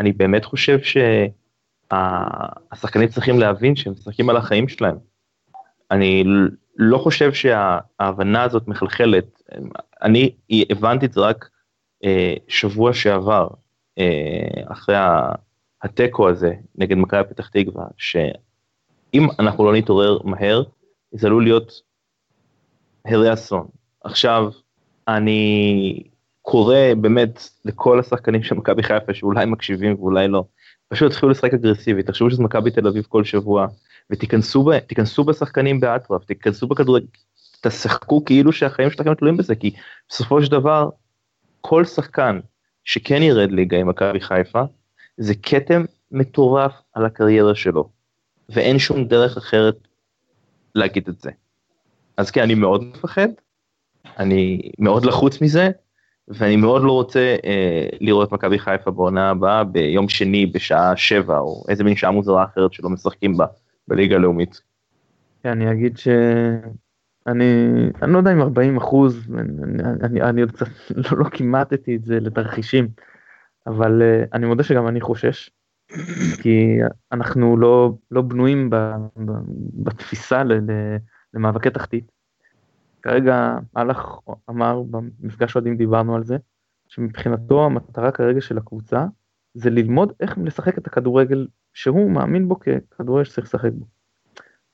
אני 0.00 0.12
באמת 0.12 0.44
חושב 0.44 0.78
שהשחקנים 1.90 3.08
צריכים 3.08 3.38
להבין 3.38 3.76
שהם 3.76 3.92
משחקים 3.92 4.30
על 4.30 4.36
החיים 4.36 4.68
שלהם. 4.68 4.96
אני 5.90 6.24
לא 6.76 6.98
חושב 6.98 7.32
שההבנה 7.32 8.42
הזאת 8.42 8.68
מחלחלת, 8.68 9.42
אני 10.02 10.34
הבנתי 10.70 11.06
את 11.06 11.12
זה 11.12 11.20
רק 11.20 11.48
אה, 12.04 12.34
שבוע 12.48 12.92
שעבר, 12.92 13.48
אה, 13.98 14.62
אחרי 14.72 14.96
התיקו 15.82 16.28
הזה 16.28 16.54
נגד 16.74 16.96
מכבי 16.96 17.28
פתח 17.28 17.48
תקווה, 17.48 17.84
שאם 17.96 19.26
אנחנו 19.38 19.64
לא 19.64 19.76
נתעורר 19.76 20.18
מהר, 20.24 20.62
זה 21.12 21.26
עלול 21.26 21.44
להיות 21.44 21.72
הרי 23.04 23.32
אסון. 23.32 23.66
עכשיו, 24.04 24.50
אני 25.08 26.02
קורא 26.50 26.76
באמת 27.00 27.48
לכל 27.64 28.00
השחקנים 28.00 28.42
של 28.42 28.54
מכבי 28.54 28.82
חיפה 28.82 29.14
שאולי 29.14 29.46
מקשיבים 29.46 29.94
ואולי 29.94 30.28
לא, 30.28 30.44
פשוט 30.88 31.12
תתחילו 31.12 31.32
לשחק 31.32 31.54
אגרסיבי, 31.54 32.02
תחשבו 32.02 32.30
שזה 32.30 32.42
מכבי 32.42 32.70
תל 32.70 32.86
אביב 32.86 33.04
כל 33.08 33.24
שבוע, 33.24 33.66
ותיכנסו 34.10 35.24
בשחקנים 35.24 35.80
באטרף, 35.80 36.24
תיכנסו 36.24 36.66
בכדורגל, 36.66 37.06
תשחקו 37.62 38.24
כאילו 38.24 38.52
שהחיים 38.52 38.90
שלכם 38.90 39.14
תלויים 39.14 39.36
בזה, 39.36 39.54
כי 39.54 39.74
בסופו 40.08 40.42
של 40.42 40.50
דבר, 40.50 40.88
כל 41.60 41.84
שחקן 41.84 42.40
שכן 42.84 43.22
ירד 43.22 43.52
ליגה 43.52 43.78
עם 43.78 43.88
מכבי 43.88 44.20
חיפה, 44.20 44.62
זה 45.16 45.34
כתם 45.42 45.84
מטורף 46.10 46.72
על 46.94 47.04
הקריירה 47.06 47.54
שלו, 47.54 47.88
ואין 48.48 48.78
שום 48.78 49.04
דרך 49.04 49.36
אחרת 49.36 49.76
להגיד 50.74 51.08
את 51.08 51.20
זה. 51.20 51.30
אז 52.16 52.30
כן, 52.30 52.42
אני 52.42 52.54
מאוד 52.54 52.84
מפחד, 52.84 53.28
אני 54.18 54.70
מאוד 54.78 55.04
לחוץ 55.04 55.42
מזה, 55.42 55.70
ואני 56.34 56.56
מאוד 56.56 56.82
לא 56.82 56.92
רוצה 56.92 57.36
אה, 57.44 57.86
לראות 58.00 58.32
מכבי 58.32 58.58
חיפה 58.58 58.90
בעונה 58.90 59.30
הבאה 59.30 59.64
ביום 59.64 60.08
שני 60.08 60.46
בשעה 60.46 60.96
שבע, 60.96 61.38
או 61.38 61.64
איזה 61.68 61.84
מין 61.84 61.96
שעה 61.96 62.10
מוזרה 62.10 62.44
אחרת 62.44 62.72
שלא 62.72 62.90
משחקים 62.90 63.36
בה 63.36 63.46
בליגה 63.88 64.16
הלאומית. 64.16 64.60
כן, 65.42 65.48
אני 65.48 65.72
אגיד 65.72 65.98
שאני 65.98 67.44
אני 68.02 68.12
לא 68.12 68.18
יודע 68.18 68.32
אם 68.32 68.40
40 68.40 68.76
אחוז, 68.76 69.30
אני, 69.38 69.82
אני, 70.02 70.22
אני 70.22 70.40
עוד 70.40 70.50
קצת 70.50 70.66
לא, 71.10 71.18
לא 71.18 71.24
כימטתי 71.24 71.96
את 71.96 72.04
זה 72.04 72.20
לתרחישים, 72.20 72.88
אבל 73.66 74.02
uh, 74.02 74.28
אני 74.32 74.46
מודה 74.46 74.62
שגם 74.62 74.88
אני 74.88 75.00
חושש, 75.00 75.50
כי 76.42 76.78
אנחנו 77.12 77.56
לא, 77.56 77.92
לא 78.10 78.22
בנויים 78.22 78.70
ב, 78.70 78.76
ב, 79.16 79.32
בתפיסה 79.74 80.44
ל, 80.44 80.52
ל, 80.52 80.96
למאבקי 81.34 81.70
תחתית. 81.70 82.19
כרגע 83.02 83.58
הלך 83.76 84.18
אמר 84.50 84.82
במפגש 84.90 85.56
אוהדים 85.56 85.76
דיברנו 85.76 86.16
על 86.16 86.24
זה 86.24 86.36
שמבחינתו 86.88 87.64
המטרה 87.64 88.12
כרגע 88.12 88.40
של 88.40 88.58
הקבוצה 88.58 89.06
זה 89.54 89.70
ללמוד 89.70 90.12
איך 90.20 90.38
לשחק 90.44 90.78
את 90.78 90.86
הכדורגל 90.86 91.46
שהוא 91.72 92.10
מאמין 92.10 92.48
בו 92.48 92.56
ככדורגל 92.60 93.24
שצריך 93.24 93.46
לשחק 93.46 93.70
בו. 93.72 93.86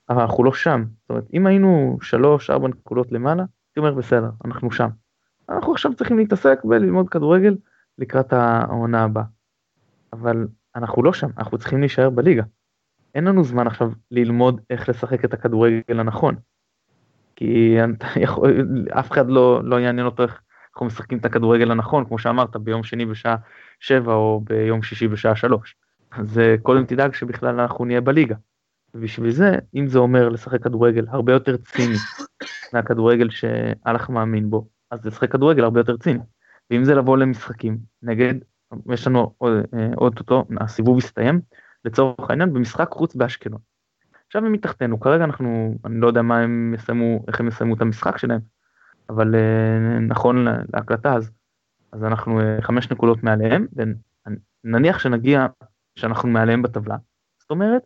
אבל 0.09 0.21
אנחנו 0.21 0.43
לא 0.43 0.53
שם 0.53 0.83
זאת 1.01 1.09
אומרת 1.09 1.25
אם 1.33 1.47
היינו 1.47 1.97
שלוש 2.01 2.49
ארבע 2.49 2.67
נקודות 2.67 3.11
למעלה 3.11 3.43
הייתי 3.43 3.79
אומר 3.79 3.93
בסדר 3.93 4.29
אנחנו 4.45 4.71
שם. 4.71 4.89
אנחנו 5.49 5.71
עכשיו 5.71 5.93
צריכים 5.93 6.17
להתעסק 6.17 6.59
וללמוד 6.65 7.09
כדורגל 7.09 7.57
לקראת 7.97 8.33
העונה 8.33 9.03
הבאה. 9.03 9.23
אבל 10.13 10.47
אנחנו 10.75 11.03
לא 11.03 11.13
שם 11.13 11.29
אנחנו 11.37 11.57
צריכים 11.57 11.79
להישאר 11.79 12.09
בליגה. 12.09 12.43
אין 13.15 13.23
לנו 13.23 13.43
זמן 13.43 13.67
עכשיו 13.67 13.91
ללמוד 14.11 14.61
איך 14.69 14.89
לשחק 14.89 15.25
את 15.25 15.33
הכדורגל 15.33 15.99
הנכון. 15.99 16.35
כי 17.37 17.77
יכול, 18.25 18.65
אף 18.99 19.11
אחד 19.11 19.29
לא, 19.29 19.61
לא 19.63 19.79
יעניין 19.79 20.05
אותו 20.05 20.23
איך 20.23 20.41
אנחנו 20.73 20.85
משחקים 20.85 21.17
את 21.17 21.25
הכדורגל 21.25 21.71
הנכון, 21.71 22.05
כמו 22.05 22.19
שאמרת, 22.19 22.55
ביום 22.55 22.83
שני 22.83 23.05
בשעה 23.05 23.35
7 23.79 24.13
או 24.13 24.41
ביום 24.43 24.81
שישי 24.81 25.07
בשעה 25.07 25.35
3. 25.35 25.75
אז 26.11 26.39
אה, 26.39 26.55
קודם 26.61 26.85
תדאג 26.85 27.13
שבכלל 27.13 27.59
אנחנו 27.59 27.85
נהיה 27.85 28.01
בליגה. 28.01 28.35
ובשביל 28.93 29.31
זה, 29.31 29.55
אם 29.75 29.87
זה 29.87 29.99
אומר 29.99 30.29
לשחק 30.29 30.63
כדורגל 30.63 31.05
הרבה 31.09 31.33
יותר 31.33 31.57
ציני 31.57 31.95
מהכדורגל 32.73 33.29
שאלח 33.29 34.09
מאמין 34.09 34.49
בו, 34.49 34.67
אז 34.91 35.05
לשחק 35.05 35.31
כדורגל 35.31 35.63
הרבה 35.63 35.79
יותר 35.79 35.97
ציני. 35.97 36.19
ואם 36.71 36.83
זה 36.83 36.95
לבוא 36.95 37.17
למשחקים 37.17 37.77
נגד, 38.01 38.33
יש 38.93 39.07
לנו 39.07 39.35
אוטוטו, 39.97 40.45
הסיבוב 40.61 40.97
הסתיים, 40.97 41.41
לצורך 41.85 42.29
העניין, 42.29 42.53
במשחק 42.53 42.89
חוץ 42.91 43.15
באשקלון. 43.15 43.59
עכשיו 44.27 44.45
הם 44.45 44.51
מתחתנו, 44.51 44.99
כרגע 44.99 45.23
אנחנו, 45.23 45.75
אני 45.85 45.99
לא 45.99 46.07
יודע 46.07 46.21
מה 46.21 46.39
הם 46.39 46.73
יסיימו, 46.73 47.25
איך 47.27 47.39
הם 47.39 47.47
יסיימו 47.47 47.75
את 47.75 47.81
המשחק 47.81 48.17
שלהם, 48.17 48.39
אבל 49.09 49.35
uh, 49.35 49.99
נכון 49.99 50.45
להקלטה 50.73 51.13
אז, 51.13 51.31
אז 51.91 52.03
אנחנו 52.03 52.39
uh, 52.39 52.61
חמש 52.61 52.91
נקודות 52.91 53.23
מעליהם, 53.23 53.67
נניח 54.63 54.99
שנגיע, 54.99 55.47
שאנחנו 55.95 56.29
מעליהם 56.29 56.61
בטבלה, 56.61 56.95
זאת 57.39 57.51
אומרת, 57.51 57.81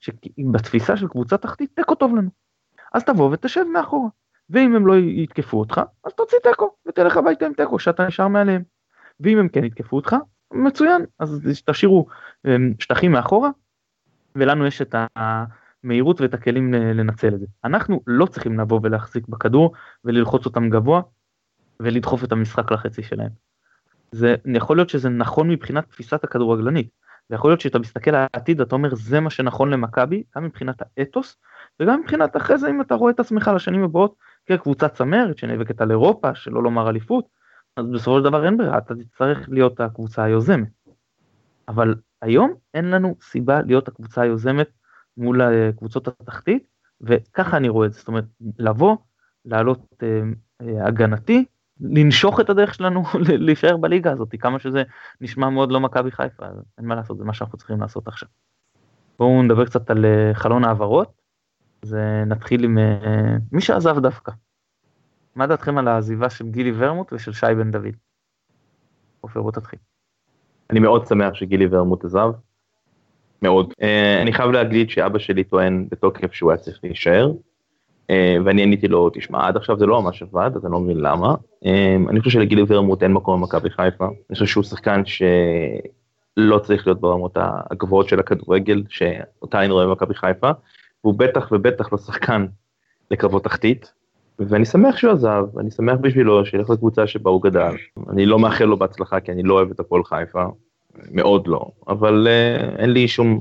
שבתפיסה 0.00 0.96
של 0.96 1.08
קבוצה 1.08 1.36
תחתית 1.36 1.70
תיקו 1.76 1.94
טוב 1.94 2.16
לנו. 2.16 2.30
אז 2.94 3.04
תבוא 3.04 3.30
ותשב 3.32 3.64
מאחורה, 3.72 4.08
ואם 4.50 4.76
הם 4.76 4.86
לא 4.86 4.96
יתקפו 4.96 5.60
אותך, 5.60 5.80
אז 6.04 6.12
תוציא 6.12 6.38
תיקו, 6.42 6.74
ותלך 6.86 7.16
הביתה 7.16 7.46
עם 7.46 7.52
תיקו, 7.52 7.78
שאתה 7.78 8.06
נשאר 8.06 8.28
מעליהם. 8.28 8.62
ואם 9.20 9.38
הם 9.38 9.48
כן 9.48 9.64
יתקפו 9.64 9.96
אותך, 9.96 10.16
מצוין, 10.52 11.04
אז 11.18 11.40
תשאירו 11.66 12.06
אמ, 12.46 12.72
שטחים 12.78 13.12
מאחורה, 13.12 13.50
ולנו 14.36 14.66
יש 14.66 14.82
את 14.82 14.94
המהירות 15.84 16.20
ואת 16.20 16.34
הכלים 16.34 16.74
לנצל 16.74 17.34
את 17.34 17.40
זה. 17.40 17.46
אנחנו 17.64 18.00
לא 18.06 18.26
צריכים 18.26 18.60
לבוא 18.60 18.80
ולהחזיק 18.82 19.28
בכדור 19.28 19.72
וללחוץ 20.04 20.46
אותם 20.46 20.70
גבוה 20.70 21.02
ולדחוף 21.80 22.24
את 22.24 22.32
המשחק 22.32 22.72
לחצי 22.72 23.02
שלהם. 23.02 23.30
זה 24.12 24.34
יכול 24.54 24.76
להיות 24.76 24.88
שזה 24.88 25.08
נכון 25.08 25.50
מבחינת 25.50 25.90
תפיסת 25.90 26.24
הכדורגלנית, 26.24 26.90
ויכול 27.30 27.50
להיות 27.50 27.60
שאתה 27.60 27.78
מסתכל 27.78 28.10
על 28.14 28.26
העתיד 28.34 28.60
אתה 28.60 28.74
אומר 28.74 28.94
זה 28.94 29.20
מה 29.20 29.30
שנכון 29.30 29.70
למכבי, 29.70 30.22
גם 30.36 30.44
מבחינת 30.44 30.82
האתוס, 30.96 31.36
וגם 31.80 32.00
מבחינת 32.00 32.36
אחרי 32.36 32.58
זה 32.58 32.70
אם 32.70 32.80
אתה 32.80 32.94
רואה 32.94 33.12
את 33.12 33.20
עצמך 33.20 33.50
לשנים 33.54 33.84
הבאות 33.84 34.14
כקבוצה 34.46 34.88
צמרת 34.88 35.38
שנאבקת 35.38 35.80
על 35.80 35.90
אירופה, 35.90 36.34
שלא 36.34 36.62
לומר 36.62 36.88
אליפות, 36.88 37.24
אז 37.76 37.86
בסופו 37.86 38.18
של 38.18 38.24
דבר 38.24 38.46
אין 38.46 38.56
ברירה, 38.56 38.78
אתה 38.78 38.94
תצטרך 38.94 39.48
להיות 39.48 39.80
הקבוצה 39.80 40.24
היוזמת. 40.24 40.68
אבל 41.68 41.94
היום 42.22 42.54
אין 42.74 42.90
לנו 42.90 43.16
סיבה 43.22 43.62
להיות 43.62 43.88
הקבוצה 43.88 44.22
היוזמת 44.22 44.68
מול 45.16 45.40
קבוצות 45.76 46.08
התחתית, 46.08 46.66
וככה 47.00 47.56
אני 47.56 47.68
רואה 47.68 47.86
את 47.86 47.92
זה, 47.92 47.98
זאת 47.98 48.08
אומרת, 48.08 48.24
לבוא, 48.58 48.96
לעלות 49.44 50.02
אה, 50.02 50.20
אה, 50.62 50.86
הגנתי, 50.86 51.44
לנשוך 51.80 52.40
את 52.40 52.50
הדרך 52.50 52.74
שלנו 52.74 53.02
להישאר 53.46 53.76
בליגה 53.76 54.12
הזאת, 54.12 54.34
כמה 54.40 54.58
שזה 54.58 54.82
נשמע 55.20 55.50
מאוד 55.50 55.72
לא 55.72 55.80
מכבי 55.80 56.10
חיפה, 56.10 56.46
אין 56.78 56.86
מה 56.86 56.94
לעשות, 56.94 57.18
זה 57.18 57.24
מה 57.24 57.34
שאנחנו 57.34 57.58
צריכים 57.58 57.80
לעשות 57.80 58.08
עכשיו. 58.08 58.28
בואו 59.18 59.42
נדבר 59.42 59.66
קצת 59.66 59.90
על 59.90 60.04
אה, 60.04 60.30
חלון 60.34 60.64
העברות, 60.64 61.22
אז 61.82 61.96
נתחיל 62.26 62.64
עם 62.64 62.78
אה, 62.78 63.36
מי 63.52 63.60
שעזב 63.60 63.98
דווקא. 63.98 64.32
מה 65.34 65.46
דעתכם 65.46 65.78
על 65.78 65.88
העזיבה 65.88 66.30
של 66.30 66.48
גילי 66.48 66.72
ורמוט 66.76 67.12
ושל 67.12 67.32
שי 67.32 67.46
בן 67.56 67.70
דוד? 67.70 67.96
עופר 69.20 69.42
בוא 69.42 69.52
תתחיל. 69.52 69.78
אני 70.70 70.80
מאוד 70.80 71.06
שמח 71.06 71.34
שגילי 71.34 71.66
ורמוט 71.70 72.04
עזב. 72.04 72.32
מאוד. 73.42 73.72
אני 74.22 74.32
חייב 74.32 74.50
להגיד 74.50 74.90
שאבא 74.90 75.18
שלי 75.18 75.44
טוען 75.44 75.86
בתוקף 75.90 76.32
שהוא 76.32 76.50
היה 76.50 76.58
צריך 76.58 76.80
להישאר. 76.82 77.32
ואני 78.44 78.62
עניתי 78.62 78.88
לו, 78.88 79.10
תשמע, 79.10 79.46
עד 79.46 79.56
עכשיו 79.56 79.78
זה 79.78 79.86
לא 79.86 80.02
ממש 80.02 80.22
עבד, 80.22 80.50
אז 80.54 80.64
אני 80.64 80.72
לא 80.72 80.80
מבין 80.80 81.00
למה. 81.00 81.34
אני 82.08 82.18
חושב 82.18 82.30
שלגילי 82.30 82.62
ורמוט 82.66 83.02
אין 83.02 83.12
מקום 83.12 83.40
במכבי 83.40 83.70
חיפה. 83.70 84.04
אני 84.04 84.32
חושב 84.32 84.46
שהוא 84.46 84.64
שחקן 84.64 85.02
שלא 85.04 86.58
צריך 86.58 86.86
להיות 86.86 87.00
ברמות 87.00 87.36
הגבוהות 87.70 88.08
של 88.08 88.20
הכדורגל, 88.20 88.82
שאותה 88.88 89.60
אני 89.60 89.72
רואה 89.72 89.86
במכבי 89.86 90.14
חיפה. 90.14 90.50
והוא 91.04 91.14
בטח 91.14 91.48
ובטח 91.52 91.92
לא 91.92 91.98
שחקן 91.98 92.46
לקרבות 93.10 93.44
תחתית, 93.44 93.92
ואני 94.38 94.64
שמח 94.64 94.96
שהוא 94.96 95.12
עזב, 95.12 95.44
אני 95.58 95.70
שמח 95.70 95.98
בשבילו 96.00 96.46
שילך 96.46 96.70
לקבוצה 96.70 97.06
שבה 97.06 97.30
הוא 97.30 97.42
גדל. 97.42 97.72
אני 98.10 98.26
לא 98.26 98.38
מאחל 98.38 98.64
לו 98.64 98.76
בהצלחה 98.76 99.20
כי 99.20 99.32
אני 99.32 99.42
לא 99.42 99.54
אוהב 99.54 99.70
את 99.70 99.80
הפועל 99.80 100.04
חיפה, 100.04 100.44
מאוד 101.10 101.46
לא, 101.46 101.66
אבל 101.88 102.28
uh, 102.28 102.78
אין 102.78 102.90
לי 102.90 103.08
שום 103.08 103.40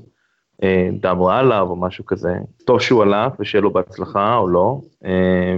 דם 1.02 1.22
רע 1.22 1.38
עליו 1.38 1.68
או 1.70 1.76
משהו 1.76 2.06
כזה. 2.06 2.34
טוב 2.66 2.82
שהוא 2.82 3.02
הלך 3.02 3.34
ושיהיה 3.40 3.62
לו 3.62 3.72
בהצלחה 3.72 4.38
או 4.38 4.48
לא. 4.48 4.80
Uh, 5.04 5.08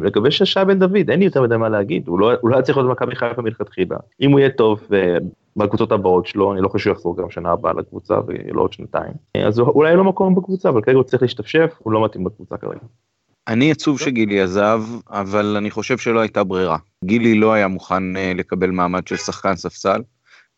לגבי 0.04 0.32
שי 0.32 0.60
בן 0.68 0.80
דוד, 0.80 1.10
אין 1.10 1.20
לי 1.20 1.26
יותר 1.26 1.42
מדי 1.42 1.58
מה 1.58 1.70
להגיד, 1.70 2.08
הוא 2.08 2.20
לא, 2.20 2.32
לא 2.44 2.56
היה 2.56 2.62
צריך 2.62 2.78
להיות 2.78 2.90
במכבי 2.90 3.16
חיפה 3.16 3.42
מלכתחילה. 3.42 3.98
אם 4.22 4.32
הוא 4.32 4.40
יהיה 4.40 4.50
טוב 4.50 4.80
uh, 4.90 5.24
בקבוצות 5.56 5.92
הבאות 5.92 6.26
שלו, 6.26 6.54
אני 6.54 6.62
לא 6.62 6.68
חושב 6.68 6.84
שהוא 6.84 6.94
יחזור 6.94 7.18
גם 7.18 7.30
שנה 7.30 7.52
הבאה 7.52 7.74
לקבוצה 7.74 8.20
ולא 8.28 8.62
עוד 8.62 8.74
שנתיים. 8.74 9.14
אז 9.46 9.60
אולי 9.60 9.90
אין 9.90 9.98
לו 9.98 10.04
מקום 10.04 10.36
בקבוצה, 10.36 10.70
אבל 10.70 10.82
כרגע 10.82 10.98
הוא 10.98 11.04
צריך 11.04 11.22
להשתפשף, 11.22 11.74
הוא 11.80 11.94
לא 11.94 12.06
מתאים 12.06 12.24
בקבוצה 12.24 12.58
כרגע. 12.58 12.80
אני 13.48 13.72
עצוב 13.72 14.00
שגילי 14.00 14.42
עזב, 14.42 14.82
אבל 15.10 15.56
אני 15.58 15.72
חושב 15.72 15.98
שלא 15.98 16.20
הייתה 16.20 16.44
ברירה. 16.44 16.78
גילי 17.06 17.36
לא 17.36 17.54
היה 17.54 17.68
מוכן 17.68 18.18
אה, 18.18 18.32
לקבל 18.36 18.72
מעמד 18.72 19.08
של 19.08 19.16
שחקן 19.16 19.56
ספסל, 19.56 20.02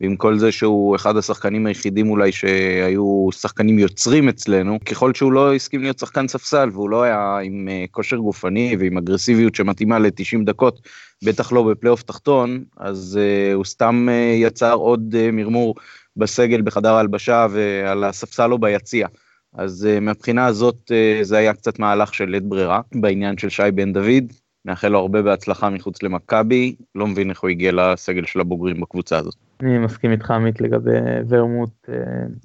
ועם 0.01 0.15
כל 0.15 0.37
זה 0.37 0.51
שהוא 0.51 0.95
אחד 0.95 1.17
השחקנים 1.17 1.65
היחידים 1.65 2.09
אולי 2.09 2.31
שהיו 2.31 3.27
שחקנים 3.31 3.79
יוצרים 3.79 4.29
אצלנו, 4.29 4.79
ככל 4.85 5.13
שהוא 5.13 5.31
לא 5.31 5.55
הסכים 5.55 5.81
להיות 5.81 5.99
שחקן 5.99 6.27
ספסל 6.27 6.69
והוא 6.73 6.89
לא 6.89 7.03
היה 7.03 7.37
עם 7.43 7.67
אה, 7.71 7.85
כושר 7.91 8.17
גופני 8.17 8.75
ועם 8.79 8.97
אגרסיביות 8.97 9.55
שמתאימה 9.55 9.99
ל-90 9.99 10.45
דקות, 10.45 10.81
בטח 11.23 11.51
לא 11.51 11.63
בפלייאוף 11.63 12.03
תחתון, 12.03 12.63
אז 12.77 13.19
uh, 13.21 13.53
הוא 13.53 13.65
סתם 13.65 14.07
uh, 14.09 14.43
יצר 14.45 14.73
עוד 14.73 15.15
uh, 15.15 15.31
מרמור 15.31 15.75
בסגל 16.17 16.61
בחדר 16.61 16.93
ההלבשה 16.93 17.47
ועל 17.51 18.03
הספסל 18.03 18.51
או 18.51 18.57
ביציע. 18.57 19.07
אז 19.53 19.87
uh, 19.87 19.99
מהבחינה 19.99 20.45
הזאת 20.45 20.91
uh, 20.91 21.23
זה 21.23 21.37
היה 21.37 21.53
קצת 21.53 21.79
מהלך 21.79 22.13
של 22.13 22.25
לית 22.25 22.43
ברירה 22.43 22.81
בעניין 22.95 23.37
של 23.37 23.49
שי 23.49 23.71
בן 23.73 23.93
דוד. 23.93 24.44
נאחל 24.65 24.87
לו 24.87 24.99
הרבה 24.99 25.21
בהצלחה 25.21 25.69
מחוץ 25.69 26.03
למכבי, 26.03 26.75
לא 26.95 27.07
מבין 27.07 27.29
איך 27.29 27.41
הוא 27.41 27.49
הגיע 27.49 27.71
לסגל 27.71 28.25
של 28.25 28.39
הבוגרים 28.39 28.81
בקבוצה 28.81 29.17
הזאת. 29.17 29.35
אני 29.61 29.77
מסכים 29.77 30.11
איתך 30.11 30.31
עמית 30.31 30.61
לגבי 30.61 30.97
ורמוט 31.27 31.89
uh, 31.89 31.91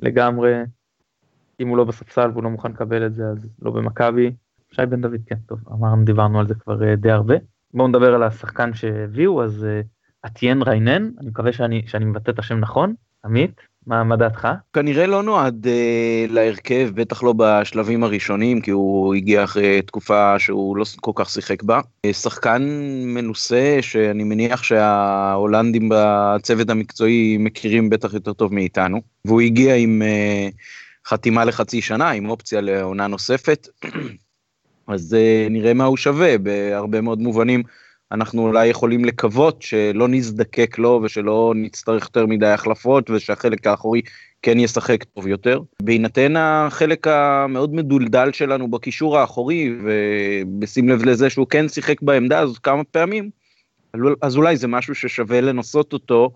לגמרי. 0.03 0.55
אם 1.61 1.69
הוא 1.69 1.77
לא 1.77 1.85
בספסל 1.85 2.31
והוא 2.31 2.43
לא 2.43 2.51
מוכן 2.51 2.71
לקבל 2.71 3.07
את 3.07 3.15
זה 3.15 3.25
אז 3.25 3.49
לא 3.63 3.71
במכבי. 3.71 4.33
שי 4.73 4.87
בן 4.87 5.01
דוד 5.01 5.21
כן 5.27 5.37
טוב 5.47 5.59
אמרנו 5.73 6.05
דיברנו 6.05 6.41
על 6.41 6.49
זה 6.49 6.55
כבר 6.55 6.81
uh, 6.81 6.97
די 6.97 7.11
הרבה. 7.11 7.35
בואו 7.75 7.89
נדבר 7.89 8.15
על 8.15 8.23
השחקן 8.23 8.75
שהביאו 8.75 9.43
אז 9.43 9.67
אתיין 10.27 10.63
ריינן 10.63 11.11
אני 11.21 11.29
מקווה 11.29 11.53
שאני 11.53 11.83
שאני 11.87 12.05
מבטא 12.05 12.31
את 12.31 12.39
השם 12.39 12.59
נכון 12.59 12.95
עמית 13.25 13.61
מה, 13.91 14.05
מה 14.05 14.17
דעתך? 14.17 14.49
כנראה 14.73 15.07
לא 15.07 15.23
נועד 15.23 15.67
אה, 15.67 16.27
להרכב, 16.29 16.91
בטח 16.95 17.23
לא 17.23 17.35
בשלבים 17.37 18.05
הראשונים, 18.05 18.61
כי 18.61 18.71
הוא 18.71 19.15
הגיע 19.15 19.45
אחרי 19.45 19.83
תקופה 19.83 20.39
שהוא 20.39 20.77
לא 20.77 20.85
כל 21.01 21.13
כך 21.15 21.31
שיחק 21.31 21.63
בה. 21.63 21.81
אה, 22.05 22.13
שחקן 22.13 22.63
מנוסה, 23.05 23.79
שאני 23.81 24.25
מניח 24.25 24.63
שההולנדים 24.63 25.89
בצוות 25.95 26.71
המקצועי 26.71 27.37
מכירים 27.41 27.91
בטח 27.91 28.15
יותר 28.15 28.33
טוב 28.33 28.55
מאיתנו, 28.55 29.01
והוא 29.25 29.41
הגיע 29.41 29.75
עם 29.75 30.03
אה, 30.03 30.49
חתימה 31.07 31.45
לחצי 31.45 31.83
שנה, 31.83 32.11
עם 32.11 32.31
אופציה 32.31 32.61
לעונה 32.61 33.07
נוספת. 33.07 33.69
אז 34.89 35.15
אה, 35.15 35.47
נראה 35.51 35.75
מה 35.75 35.85
הוא 35.85 35.97
שווה, 35.97 36.39
בהרבה 36.39 37.01
מאוד 37.01 37.21
מובנים. 37.21 37.63
אנחנו 38.13 38.43
אולי 38.43 38.67
יכולים 38.67 39.05
לקוות 39.05 39.63
שלא 39.63 40.09
נזדקק 40.09 40.79
לו 40.79 41.01
ושלא 41.03 41.53
נצטרך 41.57 42.05
יותר 42.05 42.27
מדי 42.27 42.47
החלפות 42.47 43.11
ושהחלק 43.11 43.67
האחורי 43.67 44.03
כן 44.43 44.59
ישחק 44.59 45.05
טוב 45.05 45.27
יותר. 45.27 45.61
בהינתן 45.83 46.35
החלק 46.37 47.07
המאוד 47.07 47.75
מדולדל 47.75 48.33
שלנו 48.33 48.71
בקישור 48.71 49.19
האחורי 49.19 49.77
ובשים 49.85 50.89
לב 50.89 51.05
לזה 51.05 51.31
שהוא 51.31 51.47
כן 51.47 51.69
שיחק 51.69 52.03
בעמדה 52.03 52.39
הזאת 52.39 52.59
כמה 52.59 52.85
פעמים, 52.85 53.31
אז 54.23 54.37
אולי 54.37 54.57
זה 54.57 54.69
משהו 54.69 54.95
ששווה 54.95 55.41
לנסות 55.41 55.93
אותו 55.93 56.31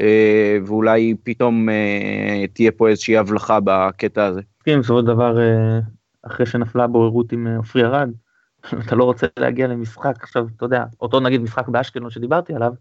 אה, 0.00 0.58
ואולי 0.66 1.14
פתאום 1.22 1.68
אה, 1.68 2.44
תהיה 2.52 2.72
פה 2.72 2.88
איזושהי 2.88 3.16
הבלחה 3.16 3.58
בקטע 3.64 4.24
הזה. 4.24 4.40
כן, 4.64 4.80
בסופו 4.80 5.00
של 5.00 5.06
דבר 5.06 5.40
אה, 5.40 5.78
אחרי 6.22 6.46
שנפלה 6.46 6.86
בוררות 6.86 7.32
עם 7.32 7.46
עופרי 7.46 7.84
ארד. 7.84 8.10
אתה 8.86 8.96
לא 8.96 9.04
רוצה 9.04 9.26
להגיע 9.38 9.66
למשחק 9.66 10.14
עכשיו 10.22 10.46
אתה 10.56 10.64
יודע 10.64 10.84
אותו 11.00 11.20
נגיד 11.20 11.40
משחק 11.40 11.68
באשקלון 11.68 12.10
שדיברתי 12.10 12.54
עליו 12.54 12.72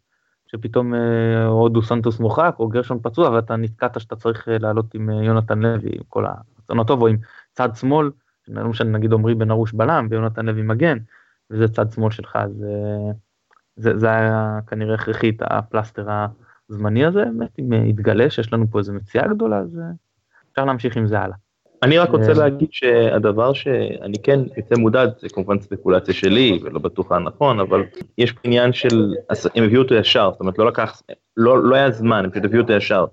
שפתאום 0.48 0.94
אה, 0.94 1.48
או 1.48 1.70
דו 1.70 1.82
סנטוס 1.82 2.20
מוחק 2.20 2.56
או 2.60 2.68
גרשון 2.68 3.00
פצוע 3.02 3.30
ואתה 3.30 3.56
נתקעת 3.56 4.00
שאתה 4.00 4.16
צריך 4.16 4.50
אה, 4.50 4.58
לעלות 4.58 4.94
עם 4.96 5.10
אה, 5.10 5.24
יונתן 5.24 5.60
לוי 5.60 5.90
עם 5.94 6.04
כל 6.08 6.26
הרצון 6.26 6.80
הטוב 6.80 7.02
או 7.02 7.08
עם 7.08 7.18
צד 7.54 7.70
שמאל 7.76 8.12
לא 8.48 8.70
משנה 8.70 8.90
נגיד 8.90 9.14
עמרי 9.14 9.36
בן 9.36 9.52
ארוש 9.52 9.74
בלם 9.74 10.08
ויונתן 10.10 10.46
לוי 10.46 10.62
מגן 10.62 10.98
וזה 11.52 11.68
צד 11.68 11.92
שמאל 11.92 12.12
שלך 12.12 12.36
אז 12.36 12.66
זה, 13.76 13.98
זה 13.98 14.10
היה 14.10 14.60
כנראה 14.68 14.96
הכרחי 14.96 15.30
את 15.30 15.42
הפלסטר 15.42 16.08
הזמני 16.70 17.06
הזה 17.06 17.24
באמת 17.26 17.60
אם 17.60 17.74
יתגלה 17.74 18.30
שיש 18.30 18.54
לנו 18.54 18.66
פה 18.72 18.80
איזה 18.80 18.94
מציאה 18.94 19.28
גדולה 19.28 19.58
אז 19.58 19.80
אפשר 20.52 20.66
להמשיך 20.66 20.98
עם 20.98 21.08
זה 21.08 21.20
הלאה. 21.20 21.47
אני 21.84 21.98
רק 21.98 22.10
רוצה 22.10 22.34
להגיד 22.34 22.68
שהדבר 22.72 23.54
שאני 23.54 24.18
כן 24.24 24.40
יוצא 24.58 24.76
מודד 24.76 25.08
זה 25.20 25.30
כמובן 25.30 25.60
ספקולציה 25.60 26.14
שלי 26.14 26.60
ולא 26.64 26.80
בטוח 26.80 27.12
הנכון 27.12 27.60
אבל 27.60 27.84
יש 28.18 28.34
עניין 28.44 28.74
של 28.74 29.14
הם 29.56 29.64
הביאו 29.64 29.82
אותו 29.82 29.96
ישר 29.96 30.30
זאת 30.32 30.40
אומרת 30.40 30.58
לא 30.58 30.66
לקח 30.66 31.02
לא 31.38 31.64
לא 31.64 31.76
היה 31.76 31.92
זמן 31.92 32.24
הם 32.24 32.32
פשוט 32.32 32.46
הביאו 32.46 32.62
אותו 32.62 32.74
ישר. 32.74 33.06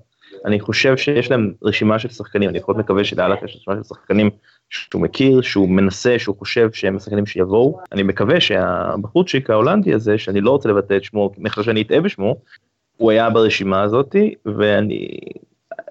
אני 0.44 0.60
חושב 0.60 0.96
שיש 0.96 1.30
להם 1.30 1.52
רשימה 1.62 1.98
של 1.98 2.08
שחקנים 2.08 2.48
אני 2.48 2.58
לפחות 2.58 2.76
מקווה 2.76 3.04
שלאלף 3.04 3.42
יש 3.42 3.56
רשימה 3.56 3.76
של 3.76 3.82
שחקנים 3.82 4.30
שהוא 4.70 5.02
מכיר 5.02 5.40
שהוא 5.40 5.68
מנסה 5.68 6.18
שהוא 6.18 6.36
חושב 6.38 6.72
שהם 6.72 6.96
השחקנים 6.96 7.26
שיבואו 7.26 7.78
אני 7.92 8.02
מקווה 8.02 8.40
שהבחורצ'יק 8.40 9.50
ההולנדי 9.50 9.94
הזה 9.94 10.18
שאני 10.18 10.40
לא 10.40 10.50
רוצה 10.50 10.68
לבטא 10.68 10.96
את 10.96 11.04
שמו 11.04 11.30
מחר 11.38 11.62
שאני 11.62 11.82
אטעה 11.82 12.00
בשמו 12.00 12.36
הוא 12.96 13.10
היה 13.10 13.30
ברשימה 13.30 13.82
הזאתי 13.82 14.34
ואני 14.58 15.18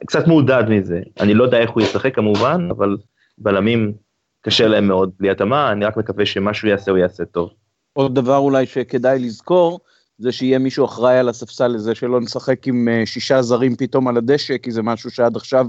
קצת 0.06 0.28
מעודד 0.28 0.64
מזה. 0.70 1.02
אני 1.20 1.34
לא 1.34 1.44
יודע 1.44 1.58
איך 1.58 1.70
הוא 1.70 1.84
ישחק 1.84 2.16
כמובן, 2.16 2.68
אבל 2.72 2.98
בלמים 3.38 3.94
קשה 4.42 4.68
להם 4.68 4.88
מאוד 4.88 5.12
בלי 5.20 5.30
התאמה, 5.30 5.72
אני 5.72 5.86
רק 5.86 5.98
מקווה 5.98 6.26
שמה 6.26 6.54
שהוא 6.54 6.70
יעשה 6.70 6.92
הוא 6.92 6.98
יעשה 6.98 7.26
טוב. 7.26 7.50
עוד 7.94 8.16
דבר 8.16 8.38
אולי 8.38 8.66
שכדאי 8.66 9.20
לזכור, 9.20 9.80
זה 10.18 10.32
שיהיה 10.32 10.60
מישהו 10.60 10.86
אחראי 10.86 11.18
על 11.18 11.30
הספסל 11.30 11.68
לזה 11.68 11.96
שלא 11.96 12.22
נשחק 12.22 12.68
עם 12.68 12.88
אה, 12.88 13.06
שישה 13.06 13.42
זרים 13.42 13.76
פתאום 13.76 14.08
על 14.08 14.18
הדשא, 14.18 14.58
כי 14.58 14.72
זה 14.72 14.82
משהו 14.82 15.12
שעד 15.12 15.36
עכשיו 15.36 15.66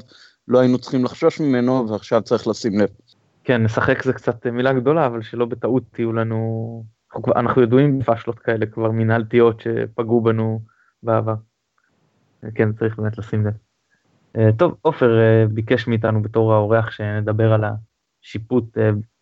לא 0.49 0.59
היינו 0.61 0.79
צריכים 0.79 1.05
לחשוש 1.05 1.41
ממנו, 1.41 1.89
ועכשיו 1.89 2.23
צריך 2.23 2.49
לשים 2.49 2.81
לב. 2.81 2.89
כן, 3.45 3.63
נשחק 3.63 4.03
זה 4.03 4.13
קצת 4.13 4.47
מילה 4.47 4.73
גדולה, 4.73 5.07
אבל 5.07 5.23
שלא 5.23 5.47
בטעות 5.47 5.83
תהיו 5.93 6.13
לנו... 6.13 6.85
אנחנו, 7.17 7.33
אנחנו 7.37 7.63
ידועים 7.63 7.99
בפאשלות 7.99 8.39
כאלה 8.39 8.67
כבר 8.67 8.91
מנהלתיות 8.91 9.61
שפגעו 9.61 10.21
בנו 10.21 10.61
בעבר. 11.03 11.35
כן, 12.55 12.73
צריך 12.73 12.97
באמת 12.99 13.19
לשים 13.19 13.47
לב. 13.47 13.53
אה, 14.37 14.51
טוב, 14.59 14.77
עופר 14.83 15.19
אה, 15.21 15.47
ביקש 15.49 15.87
מאיתנו 15.87 16.23
בתור 16.23 16.55
האורח 16.55 16.91
שנדבר 16.91 17.53
על 17.53 17.65
השיפוט 17.65 18.79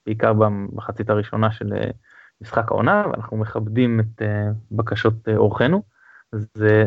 בעיקר 0.07 0.33
במחצית 0.33 1.11
הראשונה 1.11 1.53
של 1.53 1.72
משחק 2.40 2.70
העונה, 2.70 3.05
ואנחנו 3.11 3.37
מכבדים 3.37 4.01
את 4.01 4.22
בקשות 4.70 5.29
אורחנו. 5.37 5.83
אז 6.33 6.46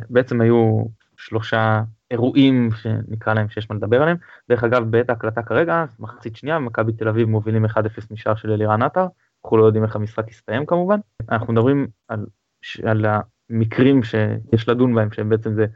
בעצם 0.09 0.41
היו 0.41 0.85
שלושה 1.17 1.83
אירועים 2.11 2.69
שנקרא 2.71 3.33
להם 3.33 3.49
שיש 3.49 3.69
מה 3.69 3.75
לדבר 3.75 4.01
עליהם. 4.01 4.17
דרך 4.49 4.63
אגב 4.63 4.91
בעת 4.91 5.09
ההקלטה 5.09 5.43
כרגע 5.43 5.85
מחצית 5.99 6.35
שנייה 6.35 6.59
מכבי 6.59 6.93
תל 6.93 7.07
אביב 7.07 7.29
מובילים 7.29 7.65
1-0 7.65 7.69
משער 8.11 8.35
של 8.35 8.51
אלירן 8.51 8.81
עטר. 8.81 9.07
אנחנו 9.43 9.57
לא 9.57 9.65
יודעים 9.65 9.83
איך 9.83 9.95
המשחק 9.95 10.29
יסתיים 10.29 10.65
כמובן. 10.65 10.99
אנחנו 11.29 11.53
מדברים 11.53 11.88
על, 12.07 12.25
על 12.83 13.05
המקרים 13.49 14.03
שיש 14.03 14.69
לדון 14.69 14.95
בהם 14.95 15.11
שהם 15.11 15.29
בעצם 15.29 15.53
זה 15.53 15.61
אה, 15.61 15.67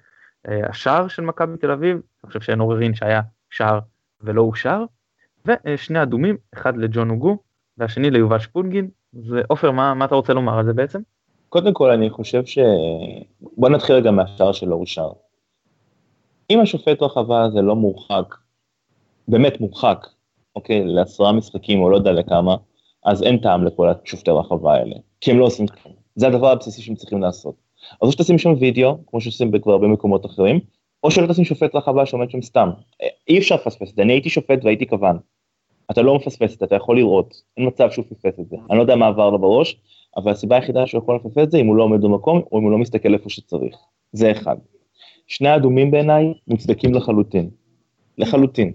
השער 0.47 1.07
של 1.07 1.21
מכבי 1.21 1.57
תל 1.57 1.71
אביב. 1.71 1.95
אני 1.95 2.27
חושב 2.27 2.41
שאין 2.41 2.59
עוררין 2.59 2.95
שהיה 2.95 3.21
שער 3.49 3.79
ולא 4.21 4.41
אושר. 4.41 4.83
ושני 5.45 6.03
אדומים 6.03 6.37
אחד 6.53 6.77
לג'ון 6.77 7.09
הוגו 7.09 7.37
והשני 7.77 8.11
ליובל 8.11 8.39
שפונגין. 8.39 8.89
ועופר 9.13 9.71
מה, 9.71 9.93
מה 9.93 10.05
אתה 10.05 10.15
רוצה 10.15 10.33
לומר 10.33 10.59
על 10.59 10.65
זה 10.65 10.73
בעצם? 10.73 11.01
קודם 11.49 11.73
כל 11.73 11.91
אני 11.91 12.09
חושב 12.09 12.45
ש... 12.45 12.59
בוא 13.41 13.69
נתחיל 13.69 13.95
רגע 13.95 14.11
מהשער 14.11 14.51
שלא 14.51 14.75
אושר. 14.75 15.09
אם 16.49 16.59
השופט 16.59 17.01
רחבה 17.01 17.43
הזה 17.43 17.61
לא 17.61 17.75
מורחק, 17.75 18.35
באמת 19.27 19.61
מורחק, 19.61 20.07
אוקיי, 20.55 20.85
לעשרה 20.85 21.31
משחקים 21.31 21.81
או 21.81 21.89
לא 21.89 21.95
יודע 21.95 22.11
לכמה, 22.11 22.55
אז 23.05 23.23
אין 23.23 23.37
טעם 23.37 23.65
לכל 23.65 23.89
השופטי 23.89 24.31
הרחבה 24.31 24.73
האלה, 24.73 24.95
כי 25.21 25.31
הם 25.31 25.39
לא 25.39 25.45
עושים 25.45 25.67
כלום. 25.67 25.95
זה 26.15 26.27
הדבר 26.27 26.51
הבסיסי 26.51 26.81
שהם 26.81 26.95
צריכים 26.95 27.21
לעשות. 27.21 27.55
אז 27.91 28.07
או 28.07 28.11
שתשים 28.11 28.37
שם 28.37 28.53
וידאו, 28.59 28.97
כמו 29.07 29.21
שעושים 29.21 29.59
כבר 29.61 29.71
הרבה 29.71 29.87
מקומות 29.87 30.25
אחרים, 30.25 30.59
או 31.03 31.11
שלא 31.11 31.27
תשים 31.27 31.45
שופט 31.45 31.75
רחבה 31.75 32.05
שעומד 32.05 32.31
שם 32.31 32.41
סתם. 32.41 32.69
אי 33.29 33.37
אפשר 33.37 33.55
לפספס 33.55 33.91
את 33.91 33.95
זה, 33.95 34.01
אני 34.01 34.13
הייתי 34.13 34.29
שופט 34.29 34.59
והייתי 34.63 34.87
כוון. 34.87 35.17
אתה 35.91 36.01
לא 36.01 36.15
מפספס 36.15 36.53
את 36.53 36.59
זה, 36.59 36.65
אתה 36.65 36.75
יכול 36.75 36.97
לראות, 36.97 37.33
אין 37.57 37.67
מצב 37.67 37.91
שהוא 37.91 38.05
פספס 38.05 38.39
את 38.39 38.49
זה. 38.49 38.55
אני 38.69 38.77
לא 38.77 38.81
יודע 38.81 38.95
מה 38.95 39.07
עבר 39.07 39.29
לו 39.29 39.39
בראש, 39.39 39.77
אבל 40.17 40.31
הסיבה 40.31 40.55
היחידה 40.55 40.87
שהוא 40.87 41.01
יכול 41.01 41.15
לפספס 41.15 41.43
את 41.43 41.51
זה 41.51 41.57
אם 41.57 41.67
הוא 41.67 41.75
לא 41.75 41.83
עומד 41.83 42.01
במקום, 42.01 42.41
או 42.51 42.59
אם 42.59 42.63
הוא 42.63 42.71
לא 42.71 42.77
מסתכל 42.77 43.13
איפה 43.13 43.29
שצריך. 43.29 43.75
זה 44.11 44.31
אחד. 44.31 44.55
שני 45.27 45.49
האדומים 45.49 45.91
בעיניי 45.91 46.33
מוצדקים 46.47 46.93
לחלוטין. 46.93 47.49
לחלוטין. 48.17 48.73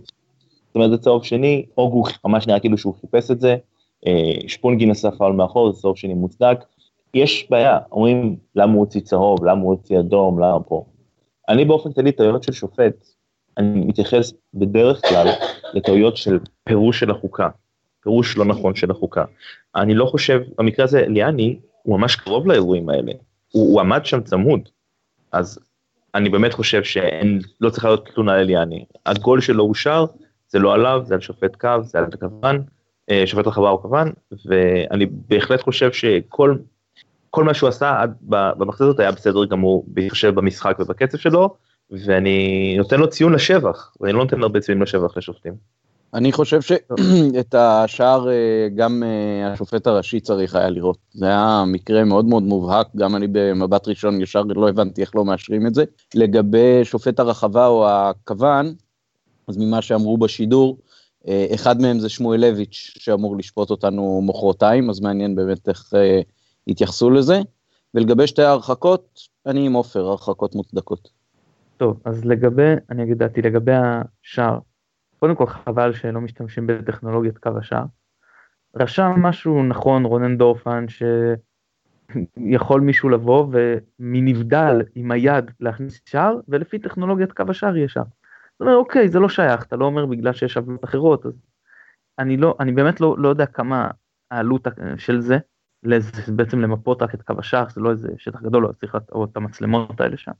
זאת 0.66 0.74
אומרת 0.74 0.90
זה 0.90 0.98
צהוב 0.98 1.24
שני, 1.24 1.66
אוגו 1.78 2.02
ממש 2.24 2.46
נראה 2.46 2.60
כאילו 2.60 2.78
שהוא 2.78 2.94
חיפש 3.00 3.30
את 3.30 3.40
זה, 3.40 3.56
אה, 4.06 4.48
שפונגין 4.48 4.90
עשה 4.90 5.10
פאול 5.10 5.32
מאחור, 5.32 5.72
זה 5.72 5.80
צהוב 5.80 5.96
שני 5.96 6.14
מוצדק. 6.14 6.58
יש 7.14 7.46
בעיה, 7.50 7.78
אומרים 7.92 8.36
למה 8.56 8.72
הוא 8.72 8.80
הוציא 8.80 9.00
צהוב, 9.00 9.44
למה 9.44 9.62
הוא 9.62 9.70
הוציא 9.70 9.98
אדום, 9.98 10.38
למה 10.38 10.60
פה. 10.60 10.84
אני 11.48 11.64
באופן 11.64 11.92
כללי 11.92 12.12
טעויות 12.12 12.42
של 12.42 12.52
שופט, 12.52 13.06
אני 13.58 13.80
מתייחס 13.84 14.32
בדרך 14.54 15.00
כלל 15.08 15.28
לטעויות 15.74 16.16
של 16.16 16.38
פירוש 16.64 17.00
של 17.00 17.10
החוקה, 17.10 17.48
פירוש 18.00 18.36
לא 18.36 18.44
נכון 18.44 18.74
של 18.74 18.90
החוקה. 18.90 19.24
אני 19.76 19.94
לא 19.94 20.06
חושב, 20.06 20.40
במקרה 20.58 20.84
הזה 20.84 21.06
ליאני 21.06 21.58
הוא 21.82 21.98
ממש 21.98 22.16
קרוב 22.16 22.46
לאירועים 22.46 22.88
האלה, 22.88 23.12
הוא, 23.52 23.72
הוא 23.72 23.80
עמד 23.80 24.06
שם 24.06 24.20
צמוד, 24.20 24.68
אז 25.32 25.58
אני 26.14 26.28
באמת 26.28 26.52
חושב 26.52 26.82
שלא 26.84 27.70
צריכה 27.70 27.88
להיות 27.88 28.08
תלונה 28.14 28.40
אליאני. 28.40 28.84
הגול 29.06 29.40
שלו 29.40 29.64
אושר, 29.64 30.04
זה 30.48 30.58
לא 30.58 30.74
עליו, 30.74 31.02
זה 31.04 31.14
על 31.14 31.20
שופט 31.20 31.56
קו, 31.56 31.82
זה 31.82 31.98
על 31.98 32.04
הכוון, 32.04 32.62
אה, 33.10 33.22
שופט 33.26 33.46
רחבה 33.46 33.70
או 33.70 33.82
כוון, 33.82 34.12
ואני 34.46 35.06
בהחלט 35.10 35.60
חושב 35.62 35.92
שכל 35.92 36.56
כל 37.34 37.44
מה 37.44 37.54
שהוא 37.54 37.68
עשה 37.68 38.04
במחצית 38.22 38.80
הזאת 38.80 39.00
היה 39.00 39.12
בסדר 39.12 39.44
גמור, 39.44 39.84
בהתחשב 39.86 40.34
במשחק 40.34 40.76
ובקצב 40.80 41.18
שלו, 41.18 41.54
ואני 41.90 42.74
נותן 42.78 43.00
לו 43.00 43.10
ציון 43.10 43.32
לשבח, 43.32 43.92
ואני 44.00 44.12
לא 44.12 44.18
נותן 44.24 44.42
הרבה 44.42 44.60
ציונים 44.60 44.82
לשבח 44.82 45.16
לשופטים. 45.16 45.52
אני 46.14 46.32
חושב 46.32 46.60
שאת 46.60 47.54
השער 47.58 48.28
אה, 48.28 48.68
גם 48.74 49.02
אה, 49.02 49.52
השופט 49.52 49.86
הראשי 49.86 50.20
צריך 50.20 50.54
היה 50.54 50.70
לראות. 50.70 50.98
זה 51.14 51.26
היה 51.26 51.64
מקרה 51.66 52.04
מאוד 52.04 52.24
מאוד 52.24 52.42
מובהק, 52.42 52.86
גם 52.96 53.16
אני 53.16 53.26
במבט 53.32 53.88
ראשון 53.88 54.20
ישר 54.20 54.42
לא 54.42 54.68
הבנתי 54.68 55.00
איך 55.00 55.16
לא 55.16 55.24
מאשרים 55.24 55.66
את 55.66 55.74
זה. 55.74 55.84
לגבי 56.14 56.84
שופט 56.84 57.20
הרחבה 57.20 57.66
או 57.66 57.88
הכוון, 57.88 58.74
אז 59.48 59.56
ממה 59.56 59.82
שאמרו 59.82 60.18
בשידור, 60.18 60.78
אה, 61.28 61.46
אחד 61.54 61.80
מהם 61.80 61.98
זה 61.98 62.08
שמואלביץ' 62.08 62.94
שאמור 62.98 63.36
לשפוט 63.36 63.70
אותנו 63.70 64.20
מוחרתיים, 64.22 64.90
אז 64.90 65.00
מעניין 65.00 65.34
באמת 65.34 65.68
איך 65.68 65.92
התייחסו 66.68 67.10
לזה. 67.10 67.40
ולגבי 67.94 68.26
שתי 68.26 68.42
ההרחקות, 68.42 69.20
אני 69.46 69.66
עם 69.66 69.72
עופר, 69.72 70.00
הרחקות 70.00 70.54
מוצדקות. 70.54 71.10
טוב, 71.76 72.00
אז 72.04 72.24
לגבי, 72.24 72.74
אני 72.90 73.02
אגיד 73.02 73.18
דעתי, 73.18 73.42
לגבי 73.42 73.72
השער, 73.74 74.58
קודם 75.18 75.34
כל 75.34 75.46
חבל 75.46 75.92
שלא 75.92 76.20
משתמשים 76.20 76.66
בטכנולוגיית 76.66 77.38
קו 77.38 77.50
השער. 77.58 77.84
רשם 78.76 79.12
משהו 79.18 79.62
נכון 79.62 80.04
רונן 80.04 80.38
דורפן 80.38 80.86
שיכול 82.48 82.80
מישהו 82.80 83.08
לבוא 83.08 83.46
ומנבדל 83.50 84.82
עם 84.94 85.10
היד 85.10 85.50
להכניס 85.60 86.00
שער 86.04 86.36
ולפי 86.48 86.78
טכנולוגיית 86.78 87.32
קו 87.32 87.44
השער 87.48 87.76
יהיה 87.76 87.88
שער. 87.88 88.04
זאת 88.52 88.60
אומרת 88.60 88.76
אוקיי 88.76 89.08
זה 89.08 89.18
לא 89.18 89.28
שייך 89.28 89.62
אתה 89.62 89.76
לא 89.76 89.84
אומר 89.84 90.06
בגלל 90.06 90.32
שיש 90.32 90.56
עבודות 90.56 90.84
אחרות 90.84 91.26
אז 91.26 91.32
אני 92.18 92.36
לא 92.36 92.56
אני 92.60 92.72
באמת 92.72 93.00
לא, 93.00 93.14
לא 93.18 93.28
יודע 93.28 93.46
כמה 93.46 93.90
העלות 94.30 94.68
של 94.96 95.20
זה 95.20 95.38
בעצם 96.36 96.60
למפות 96.60 97.02
רק 97.02 97.14
את 97.14 97.22
קו 97.22 97.34
השער 97.38 97.64
זה 97.68 97.80
לא 97.80 97.90
איזה 97.90 98.08
שטח 98.18 98.42
גדול 98.42 98.62
לא 98.62 98.72
צריך 98.72 98.96
את 98.96 99.36
המצלמות 99.36 100.00
האלה 100.00 100.16
שם. 100.16 100.32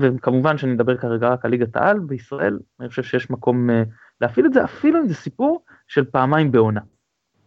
וכמובן 0.00 0.58
שאני 0.58 0.72
מדבר 0.72 0.96
כרגע 0.96 1.28
רק 1.28 1.44
על 1.44 1.50
ליגת 1.50 1.76
העל 1.76 1.98
בישראל 1.98 2.58
אני 2.80 2.88
חושב 2.88 3.02
שיש 3.02 3.30
מקום 3.30 3.70
אה, 3.70 3.82
להפעיל 4.20 4.46
את 4.46 4.52
זה 4.52 4.64
אפילו 4.64 5.00
אם 5.00 5.08
זה 5.08 5.14
סיפור 5.14 5.64
של 5.86 6.04
פעמיים 6.04 6.52
בעונה. 6.52 6.80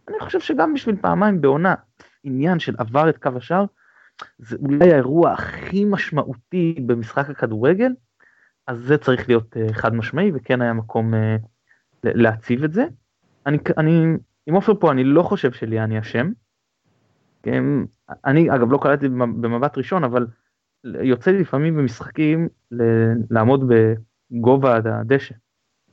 אני 0.08 0.16
חושב 0.20 0.40
שגם 0.40 0.74
בשביל 0.74 0.96
פעמיים 0.96 1.40
בעונה 1.40 1.74
עניין 2.24 2.58
של 2.58 2.74
עבר 2.78 3.08
את 3.08 3.18
קו 3.18 3.30
השער 3.36 3.64
זה 4.38 4.56
אולי 4.60 4.92
האירוע 4.92 5.32
הכי 5.32 5.84
משמעותי 5.84 6.74
במשחק 6.86 7.30
הכדורגל 7.30 7.92
אז 8.66 8.78
זה 8.78 8.98
צריך 8.98 9.28
להיות 9.28 9.56
אה, 9.56 9.72
חד 9.72 9.94
משמעי 9.94 10.30
וכן 10.34 10.62
היה 10.62 10.72
מקום 10.72 11.14
אה, 11.14 11.36
להציב 12.04 12.64
את 12.64 12.72
זה. 12.72 12.84
אני, 13.46 13.58
אני 13.78 14.04
עם 14.46 14.54
עופר 14.54 14.74
פה 14.80 14.92
אני 14.92 15.04
לא 15.04 15.22
חושב 15.22 15.52
שליאני 15.52 16.00
אשם. 16.00 16.30
כן, 17.42 17.64
אני 18.24 18.54
אגב 18.54 18.72
לא 18.72 18.78
קלטתי 18.82 19.08
במבט 19.08 19.78
ראשון 19.78 20.04
אבל 20.04 20.26
יוצא 20.84 21.30
לי 21.30 21.40
לפעמים 21.40 21.76
במשחקים 21.76 22.48
לעמוד 23.30 23.72
בגובה 24.30 24.76
הדשא. 24.76 25.34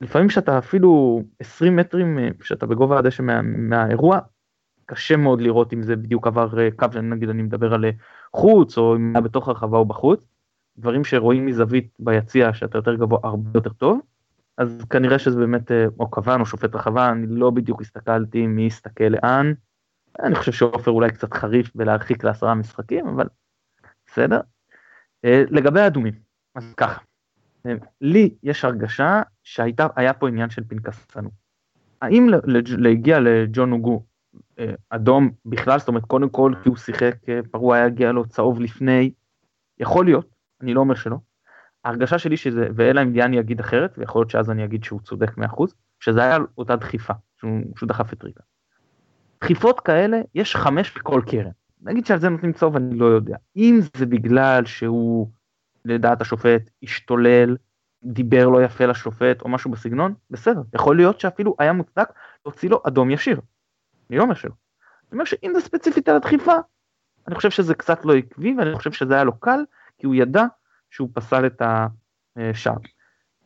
לפעמים 0.02 0.30
שאתה 0.30 0.58
אפילו 0.58 1.22
20 1.40 1.76
מטרים 1.76 2.18
שאתה 2.42 2.66
בגובה 2.66 3.00
הדשא 3.00 3.22
מה, 3.22 3.42
מהאירוע, 3.42 4.20
קשה 4.86 5.18
מאוד 5.18 5.42
לראות 5.42 5.74
אם 5.74 5.82
זה 5.82 5.96
בדיוק 5.96 6.28
עבר 6.28 6.60
אה, 6.60 6.70
קו, 6.76 6.88
נגיד 7.04 7.30
אני 7.30 7.42
מדבר 7.44 7.74
על 7.74 7.86
אה, 7.86 7.92
חוץ 8.34 8.78
או 8.78 8.96
אם 8.96 9.12
היה 9.16 9.22
בתוך 9.22 9.48
הרחבה 9.48 9.78
או 9.78 9.86
בחוץ, 9.86 10.26
דברים 10.78 11.04
שרואים 11.04 11.46
מזווית 11.46 11.88
ביציע 12.00 12.54
שאתה 12.54 12.78
יותר 12.78 12.96
גבוה 12.96 13.20
הרבה 13.24 13.50
יותר 13.54 13.70
טוב, 13.70 14.00
אז 14.58 14.86
כנראה 14.90 15.20
שזה 15.20 15.40
באמת 15.40 15.72
אה, 15.72 15.86
או 16.00 16.12
כוון 16.12 16.42
או 16.42 16.46
שופט 16.46 16.76
רחבה, 16.76 17.10
אני 17.10 17.28
לא 17.30 17.50
בדיוק 17.50 17.82
הסתכלתי 17.82 18.48
מי 18.48 18.62
יסתכל 18.62 19.04
לאן, 19.04 19.54
אני 20.24 20.36
חושב 20.36 20.52
שעופר 20.52 20.92
אולי 20.92 21.12
קצת 21.12 21.34
חריף 21.34 21.76
בלהרחיק 21.76 22.24
לעשרה 22.24 22.56
משחקים, 22.56 23.08
אבל 23.08 23.28
בסדר. 24.08 24.40
אה, 25.26 25.44
לגבי 25.50 25.82
האדומים, 25.82 26.14
אז 26.56 26.74
ככה, 26.78 27.02
אה, 27.66 27.74
לי 28.02 28.36
יש 28.44 28.66
הרגשה 28.66 29.22
שהיה 29.44 30.14
פה 30.20 30.28
עניין 30.28 30.50
של 30.50 30.64
פנקסנות. 30.68 31.32
האם 32.02 32.28
להגיע 32.78 33.20
לג'ון 33.20 33.72
הוגו 33.72 34.04
אה, 34.60 34.74
אדום 34.90 35.32
בכלל, 35.46 35.80
זאת 35.80 35.88
אומרת 35.88 36.06
קודם 36.06 36.30
כל 36.30 36.54
כי 36.64 36.70
הוא 36.70 36.78
שיחק 36.78 37.16
פרוע 37.52 37.76
היה 37.76 37.86
הגיע 37.86 38.12
לו 38.12 38.28
צהוב 38.28 38.60
לפני, 38.60 39.12
יכול 39.80 40.06
להיות, 40.06 40.30
אני 40.62 40.74
לא 40.74 40.80
אומר 40.80 40.96
שלא. 40.96 41.18
ההרגשה 41.86 42.20
שלי 42.20 42.38
שזה, 42.38 42.68
ואלא 42.76 43.02
אם 43.02 43.14
דיאני 43.14 43.38
יגיד 43.38 43.60
אחרת, 43.60 43.96
ויכול 43.98 44.20
להיות 44.20 44.30
שאז 44.30 44.52
אני 44.52 44.66
אגיד 44.66 44.84
שהוא 44.84 45.00
צודק 45.02 45.38
100%, 45.38 45.64
שזה 46.00 46.24
היה 46.24 46.38
אותה 46.58 46.76
דחיפה, 46.76 47.14
שהוא, 47.40 47.62
שהוא 47.76 47.90
דחף 47.90 48.14
את 48.14 48.24
ריגה. 48.24 48.42
דחיפות 49.42 49.80
כאלה, 49.80 50.18
יש 50.36 50.56
חמש 50.56 50.98
בכל 50.98 51.22
קרן. 51.28 51.52
נגיד 51.82 52.06
שעל 52.06 52.20
זה 52.20 52.30
נותנים 52.30 52.54
צהוב 52.54 52.76
אני 52.76 52.98
לא 52.98 53.06
יודע. 53.06 53.38
אם 53.56 53.80
זה 53.98 54.06
בגלל 54.06 54.66
שהוא 54.66 55.30
לדעת 55.86 56.22
השופט 56.22 56.70
השתולל, 56.84 57.58
דיבר 58.04 58.50
לא 58.50 58.64
יפה 58.64 58.86
לשופט 58.86 59.42
או 59.42 59.50
משהו 59.50 59.72
בסגנון, 59.72 60.14
בסדר, 60.32 60.62
יכול 60.74 60.96
להיות 60.96 61.20
שאפילו 61.20 61.56
היה 61.60 61.74
מוצדק 61.74 62.10
להוציא 62.46 62.70
לו 62.70 62.82
אדום 62.88 63.12
ישיר. 63.12 63.42
אני 64.10 64.18
לא 64.18 64.24
אומר 64.24 64.34
שלא. 64.34 64.52
אני 64.52 65.14
אומר 65.14 65.26
שאם 65.26 65.52
זה 65.56 65.62
ספציפית 65.62 66.10
על 66.10 66.16
הדחיפה, 66.16 66.54
אני 67.28 67.36
חושב 67.36 67.50
שזה 67.50 67.74
קצת 67.74 68.06
לא 68.06 68.16
עקבי 68.16 68.56
ואני 68.58 68.76
חושב 68.76 68.92
שזה 68.92 69.14
היה 69.14 69.24
לו 69.24 69.40
קל, 69.40 69.60
כי 69.98 70.06
הוא 70.06 70.16
ידע 70.16 70.46
שהוא 70.90 71.10
פסל 71.14 71.46
את 71.46 71.62
השער. 72.36 72.78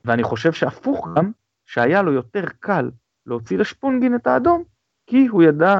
ואני 0.06 0.24
חושב 0.24 0.54
שהפוך 0.54 1.08
גם, 1.16 1.32
שהיה 1.66 2.02
לו 2.02 2.14
יותר 2.14 2.46
קל 2.60 2.90
להוציא 3.26 3.58
לשפונגין 3.58 4.16
את 4.16 4.28
האדום, 4.28 4.64
כי 5.08 5.28
הוא 5.28 5.44
ידע, 5.44 5.80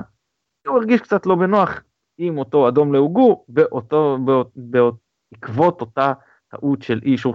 הוא 0.68 0.78
הרגיש 0.78 1.02
קצת 1.02 1.26
לא 1.26 1.36
בנוח 1.36 1.82
עם 2.18 2.38
אותו 2.38 2.68
אדום 2.68 2.94
להוגו, 2.94 3.46
באותו, 3.48 4.18
בעקבות 4.56 5.82
אותה 5.82 6.14
טעות 6.48 6.82
של 6.82 7.00
אי 7.04 7.12
אישור 7.12 7.34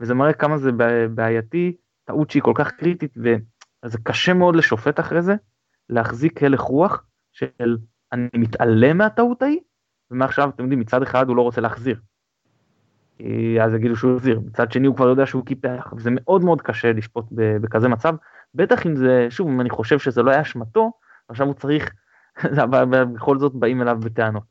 וזה 0.00 0.14
מראה 0.14 0.32
כמה 0.32 0.58
זה 0.58 0.70
בעייתי, 1.14 1.76
טעות 2.04 2.30
שהיא 2.30 2.42
כל 2.42 2.52
כך 2.54 2.70
קריטית, 2.70 3.14
וזה 3.16 3.98
קשה 4.02 4.34
מאוד 4.34 4.56
לשופט 4.56 5.00
אחרי 5.00 5.22
זה, 5.22 5.34
להחזיק 5.88 6.42
הלך 6.42 6.60
רוח 6.60 7.04
של 7.32 7.76
אני 8.12 8.28
מתעלם 8.34 8.98
מהטעות 8.98 9.42
ההיא, 9.42 9.60
ומעכשיו 10.10 10.48
אתם 10.48 10.62
יודעים 10.62 10.80
מצד 10.80 11.02
אחד 11.02 11.28
הוא 11.28 11.36
לא 11.36 11.42
רוצה 11.42 11.60
להחזיר. 11.60 12.00
כי 13.16 13.62
אז 13.62 13.74
יגידו 13.74 13.96
שהוא 13.96 14.16
החזיר, 14.16 14.40
מצד 14.40 14.72
שני 14.72 14.86
הוא 14.86 14.96
כבר 14.96 15.08
יודע 15.08 15.26
שהוא 15.26 15.46
קיפח, 15.46 15.92
וזה 15.96 16.10
מאוד 16.12 16.44
מאוד 16.44 16.62
קשה 16.62 16.92
לשפוט 16.92 17.24
בכזה 17.32 17.88
מצב, 17.88 18.14
בטח 18.54 18.86
אם 18.86 18.96
זה, 18.96 19.26
שוב, 19.30 19.48
אם 19.48 19.60
אני 19.60 19.70
חושב 19.70 19.98
שזה 19.98 20.22
לא 20.22 20.30
היה 20.30 20.42
אשמתו, 20.42 20.92
עכשיו 21.28 21.46
הוא 21.46 21.54
צריך, 21.54 21.92
בכל 23.14 23.38
זאת 23.38 23.54
באים 23.54 23.82
אליו 23.82 23.98
בטענות. 24.00 24.42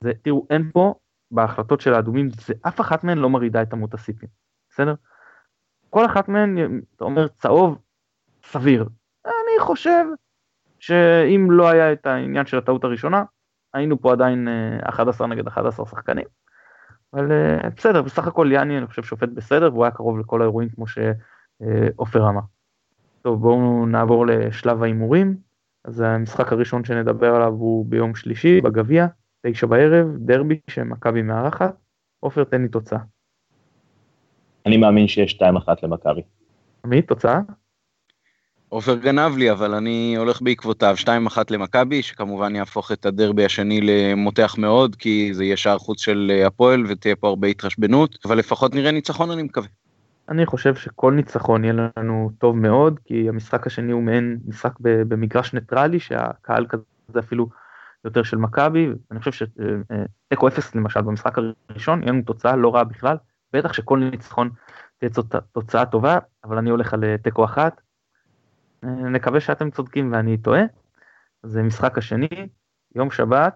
זה, 0.00 0.12
תראו, 0.22 0.46
אין 0.50 0.70
פה, 0.72 0.94
בהחלטות 1.30 1.80
של 1.80 1.94
האדומים, 1.94 2.28
זה 2.30 2.54
אף 2.68 2.80
אחת 2.80 3.04
מהן 3.04 3.18
לא 3.18 3.30
מרעידה 3.30 3.62
את 3.62 3.74
אמות 3.74 3.94
הסיפים, 3.94 4.28
בסדר? 4.70 4.94
כל 5.90 6.06
אחת 6.06 6.28
מהן, 6.28 6.80
אתה 6.96 7.04
אומר 7.04 7.28
צהוב, 7.28 7.78
סביר. 8.44 8.88
אני 9.24 9.60
חושב 9.60 10.04
שאם 10.78 11.50
לא 11.50 11.68
היה 11.68 11.92
את 11.92 12.06
העניין 12.06 12.46
של 12.46 12.58
הטעות 12.58 12.84
הראשונה, 12.84 13.24
היינו 13.74 14.00
פה 14.00 14.12
עדיין 14.12 14.48
11 14.82 15.26
אה, 15.26 15.32
נגד 15.32 15.46
11 15.46 15.86
שחקנים. 15.86 16.24
אבל 17.12 17.32
אה, 17.32 17.70
בסדר, 17.76 18.02
בסך 18.02 18.26
הכל 18.26 18.48
יאני 18.52 18.78
אני 18.78 18.86
חושב 18.86 19.02
שופט 19.02 19.28
בסדר, 19.28 19.70
והוא 19.72 19.84
היה 19.84 19.90
קרוב 19.90 20.18
לכל 20.18 20.40
האירועים 20.42 20.68
כמו 20.68 20.84
שעופר 20.86 22.28
אמר. 22.28 22.40
טוב, 23.22 23.40
בואו 23.40 23.86
נעבור 23.86 24.26
לשלב 24.26 24.82
ההימורים. 24.82 25.36
אז 25.84 26.00
המשחק 26.00 26.52
הראשון 26.52 26.84
שנדבר 26.84 27.34
עליו 27.34 27.52
הוא 27.52 27.86
ביום 27.86 28.14
שלישי 28.14 28.60
בגביע, 28.60 29.06
תשע 29.46 29.66
בערב, 29.66 30.06
דרבי 30.16 30.58
שמכבי 30.70 31.22
מארחת. 31.22 31.76
עופר, 32.20 32.44
תן 32.44 32.62
לי 32.62 32.68
תוצאה. 32.68 32.98
אני 34.66 34.76
מאמין 34.76 35.08
שיש 35.08 35.38
2-1 35.42 35.44
למכבי. 35.82 36.22
עמית, 36.84 37.08
תוצאה? 37.08 37.40
עופר 38.68 38.94
גנב 38.94 39.36
לי, 39.36 39.50
אבל 39.50 39.74
אני 39.74 40.14
הולך 40.18 40.42
בעקבותיו. 40.42 40.96
2-1 41.04 41.06
למכבי, 41.50 42.02
שכמובן 42.02 42.56
יהפוך 42.56 42.92
את 42.92 43.06
הדרבי 43.06 43.44
השני 43.44 43.80
למותח 43.82 44.54
מאוד, 44.58 44.96
כי 44.96 45.34
זה 45.34 45.44
יהיה 45.44 45.56
שער 45.56 45.78
חוץ 45.78 46.00
של 46.00 46.42
הפועל 46.46 46.84
ותהיה 46.88 47.16
פה 47.16 47.28
הרבה 47.28 47.48
התחשבנות, 47.48 48.18
אבל 48.24 48.38
לפחות 48.38 48.74
נראה 48.74 48.90
ניצחון 48.90 49.30
אני 49.30 49.42
מקווה. 49.42 49.68
אני 50.28 50.46
חושב 50.46 50.74
שכל 50.74 51.12
ניצחון 51.12 51.64
יהיה 51.64 51.90
לנו 51.96 52.30
טוב 52.38 52.56
מאוד, 52.56 53.00
כי 53.04 53.28
המשחק 53.28 53.66
השני 53.66 53.92
הוא 53.92 54.02
מעין 54.02 54.38
משחק 54.46 54.72
במגרש 54.80 55.54
ניטרלי, 55.54 56.00
שהקהל 56.00 56.66
כזה 56.66 57.18
אפילו 57.18 57.48
יותר 58.04 58.22
של 58.22 58.36
מכבי, 58.36 58.88
אני 59.10 59.18
חושב 59.18 59.32
שתיקו 59.32 60.48
אפס 60.48 60.74
למשל 60.74 61.00
במשחק 61.00 61.38
הראשון, 61.68 62.02
יהיה 62.02 62.12
לנו 62.12 62.22
תוצאה 62.22 62.56
לא 62.56 62.74
רעה 62.74 62.84
בכלל, 62.84 63.16
בטח 63.52 63.72
שכל 63.72 63.98
ניצחון 63.98 64.50
תהיה 64.98 65.10
תוצאה 65.52 65.86
טובה, 65.86 66.18
אבל 66.44 66.58
אני 66.58 66.70
הולך 66.70 66.94
על 66.94 67.16
תיקו 67.16 67.44
אחת. 67.44 67.80
נקווה 68.82 69.40
שאתם 69.40 69.70
צודקים 69.70 70.12
ואני 70.12 70.38
טועה. 70.38 70.62
זה 71.42 71.62
משחק 71.62 71.98
השני, 71.98 72.48
יום 72.94 73.10
שבת, 73.10 73.54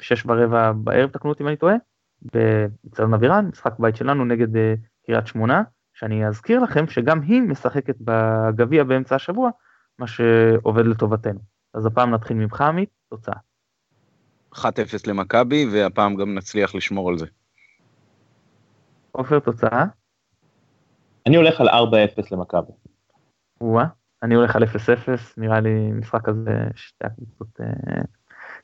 שש 0.00 0.26
ורבע 0.26 0.72
בערב, 0.72 1.10
תקנו 1.10 1.30
אותי 1.30 1.42
אם 1.42 1.48
אני 1.48 1.56
טועה, 1.56 1.74
באצטדיון 2.22 3.14
אבירן, 3.14 3.46
משחק 3.46 3.78
בית 3.78 3.96
שלנו 3.96 4.24
נגד 4.24 4.56
אה, 4.56 4.74
קריית 5.06 5.26
שמונה, 5.26 5.62
שאני 5.94 6.26
אזכיר 6.26 6.60
לכם 6.60 6.86
שגם 6.86 7.20
היא 7.20 7.42
משחקת 7.42 7.96
בגביע 8.00 8.84
באמצע 8.84 9.14
השבוע, 9.14 9.50
מה 9.98 10.06
שעובד 10.06 10.86
לטובתנו. 10.86 11.40
אז 11.74 11.86
הפעם 11.86 12.10
נתחיל 12.10 12.36
ממך 12.36 12.60
עמית, 12.60 12.88
תוצאה. 13.10 13.34
1-0 14.54 14.66
למכבי, 15.06 15.66
והפעם 15.72 16.16
גם 16.16 16.34
נצליח 16.34 16.74
לשמור 16.74 17.08
על 17.08 17.18
זה. 17.18 17.26
עופר, 19.12 19.38
תוצאה? 19.38 19.84
אני 21.26 21.36
הולך 21.36 21.60
על 21.60 21.68
4-0 21.68 21.72
למכבי. 22.30 22.72
וואה, 23.60 23.86
אני 24.22 24.34
הולך 24.34 24.56
על 24.56 24.62
0-0, 24.62 24.66
נראה 25.36 25.60
לי 25.60 25.92
משחק 25.92 26.24
כזה 26.24 26.50
שתי 26.74 27.06
הקבוצות 27.06 27.60
אה, 27.60 28.02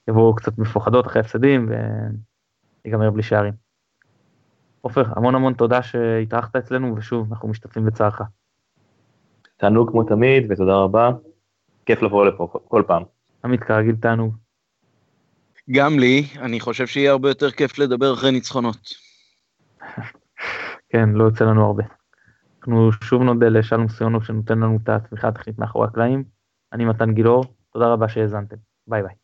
יבואו 0.09 0.35
קצת 0.35 0.59
מפוחדות 0.59 1.07
אחרי 1.07 1.21
הפסדים 1.21 1.69
ויגמר 2.85 3.11
בלי 3.11 3.23
שערים. 3.23 3.70
עופר, 4.81 5.05
המון 5.17 5.35
המון 5.35 5.55
תודה 5.55 5.83
שהתארחת 5.83 6.57
אצלנו, 6.57 6.97
ושוב, 6.97 7.33
אנחנו 7.33 7.49
משתתפים 7.49 7.87
בצערך. 7.87 8.23
תענוג 9.57 9.91
כמו 9.91 10.05
תמיד, 10.05 10.47
ותודה 10.51 10.75
רבה. 10.75 11.11
כיף 11.87 12.03
לבוא 12.03 12.27
לפה 12.27 12.49
כל 12.69 12.83
פעם. 12.87 13.03
עמית, 13.45 13.61
כרגיל 13.61 13.97
תענוג. 13.97 14.37
גם 15.71 15.99
לי, 15.99 16.27
אני 16.39 16.61
חושב 16.61 16.87
שיהיה 16.87 17.11
הרבה 17.11 17.29
יותר 17.29 17.51
כיף 17.51 17.79
לדבר 17.79 18.15
אחרי 18.15 18.31
ניצחונות. 18.31 18.89
כן, 20.89 21.09
לא 21.09 21.25
יוצא 21.25 21.45
לנו 21.45 21.67
הרבה. 21.67 21.85
אנחנו 22.59 22.93
שוב 22.93 23.23
נודה 23.23 23.49
לשלום 23.49 23.89
סיונוב 23.89 24.25
שנותן 24.25 24.59
לנו 24.59 24.79
את 24.83 24.89
התמיכה 24.89 25.29
הטכנית 25.29 25.59
מאחורי 25.59 25.89
הקלעים. 25.89 26.25
אני 26.73 26.85
מתן 26.85 27.13
גילאור, 27.13 27.45
תודה 27.73 27.87
רבה 27.87 28.09
שהאזנתם. 28.09 28.57
ביי 28.87 29.03
ביי. 29.03 29.20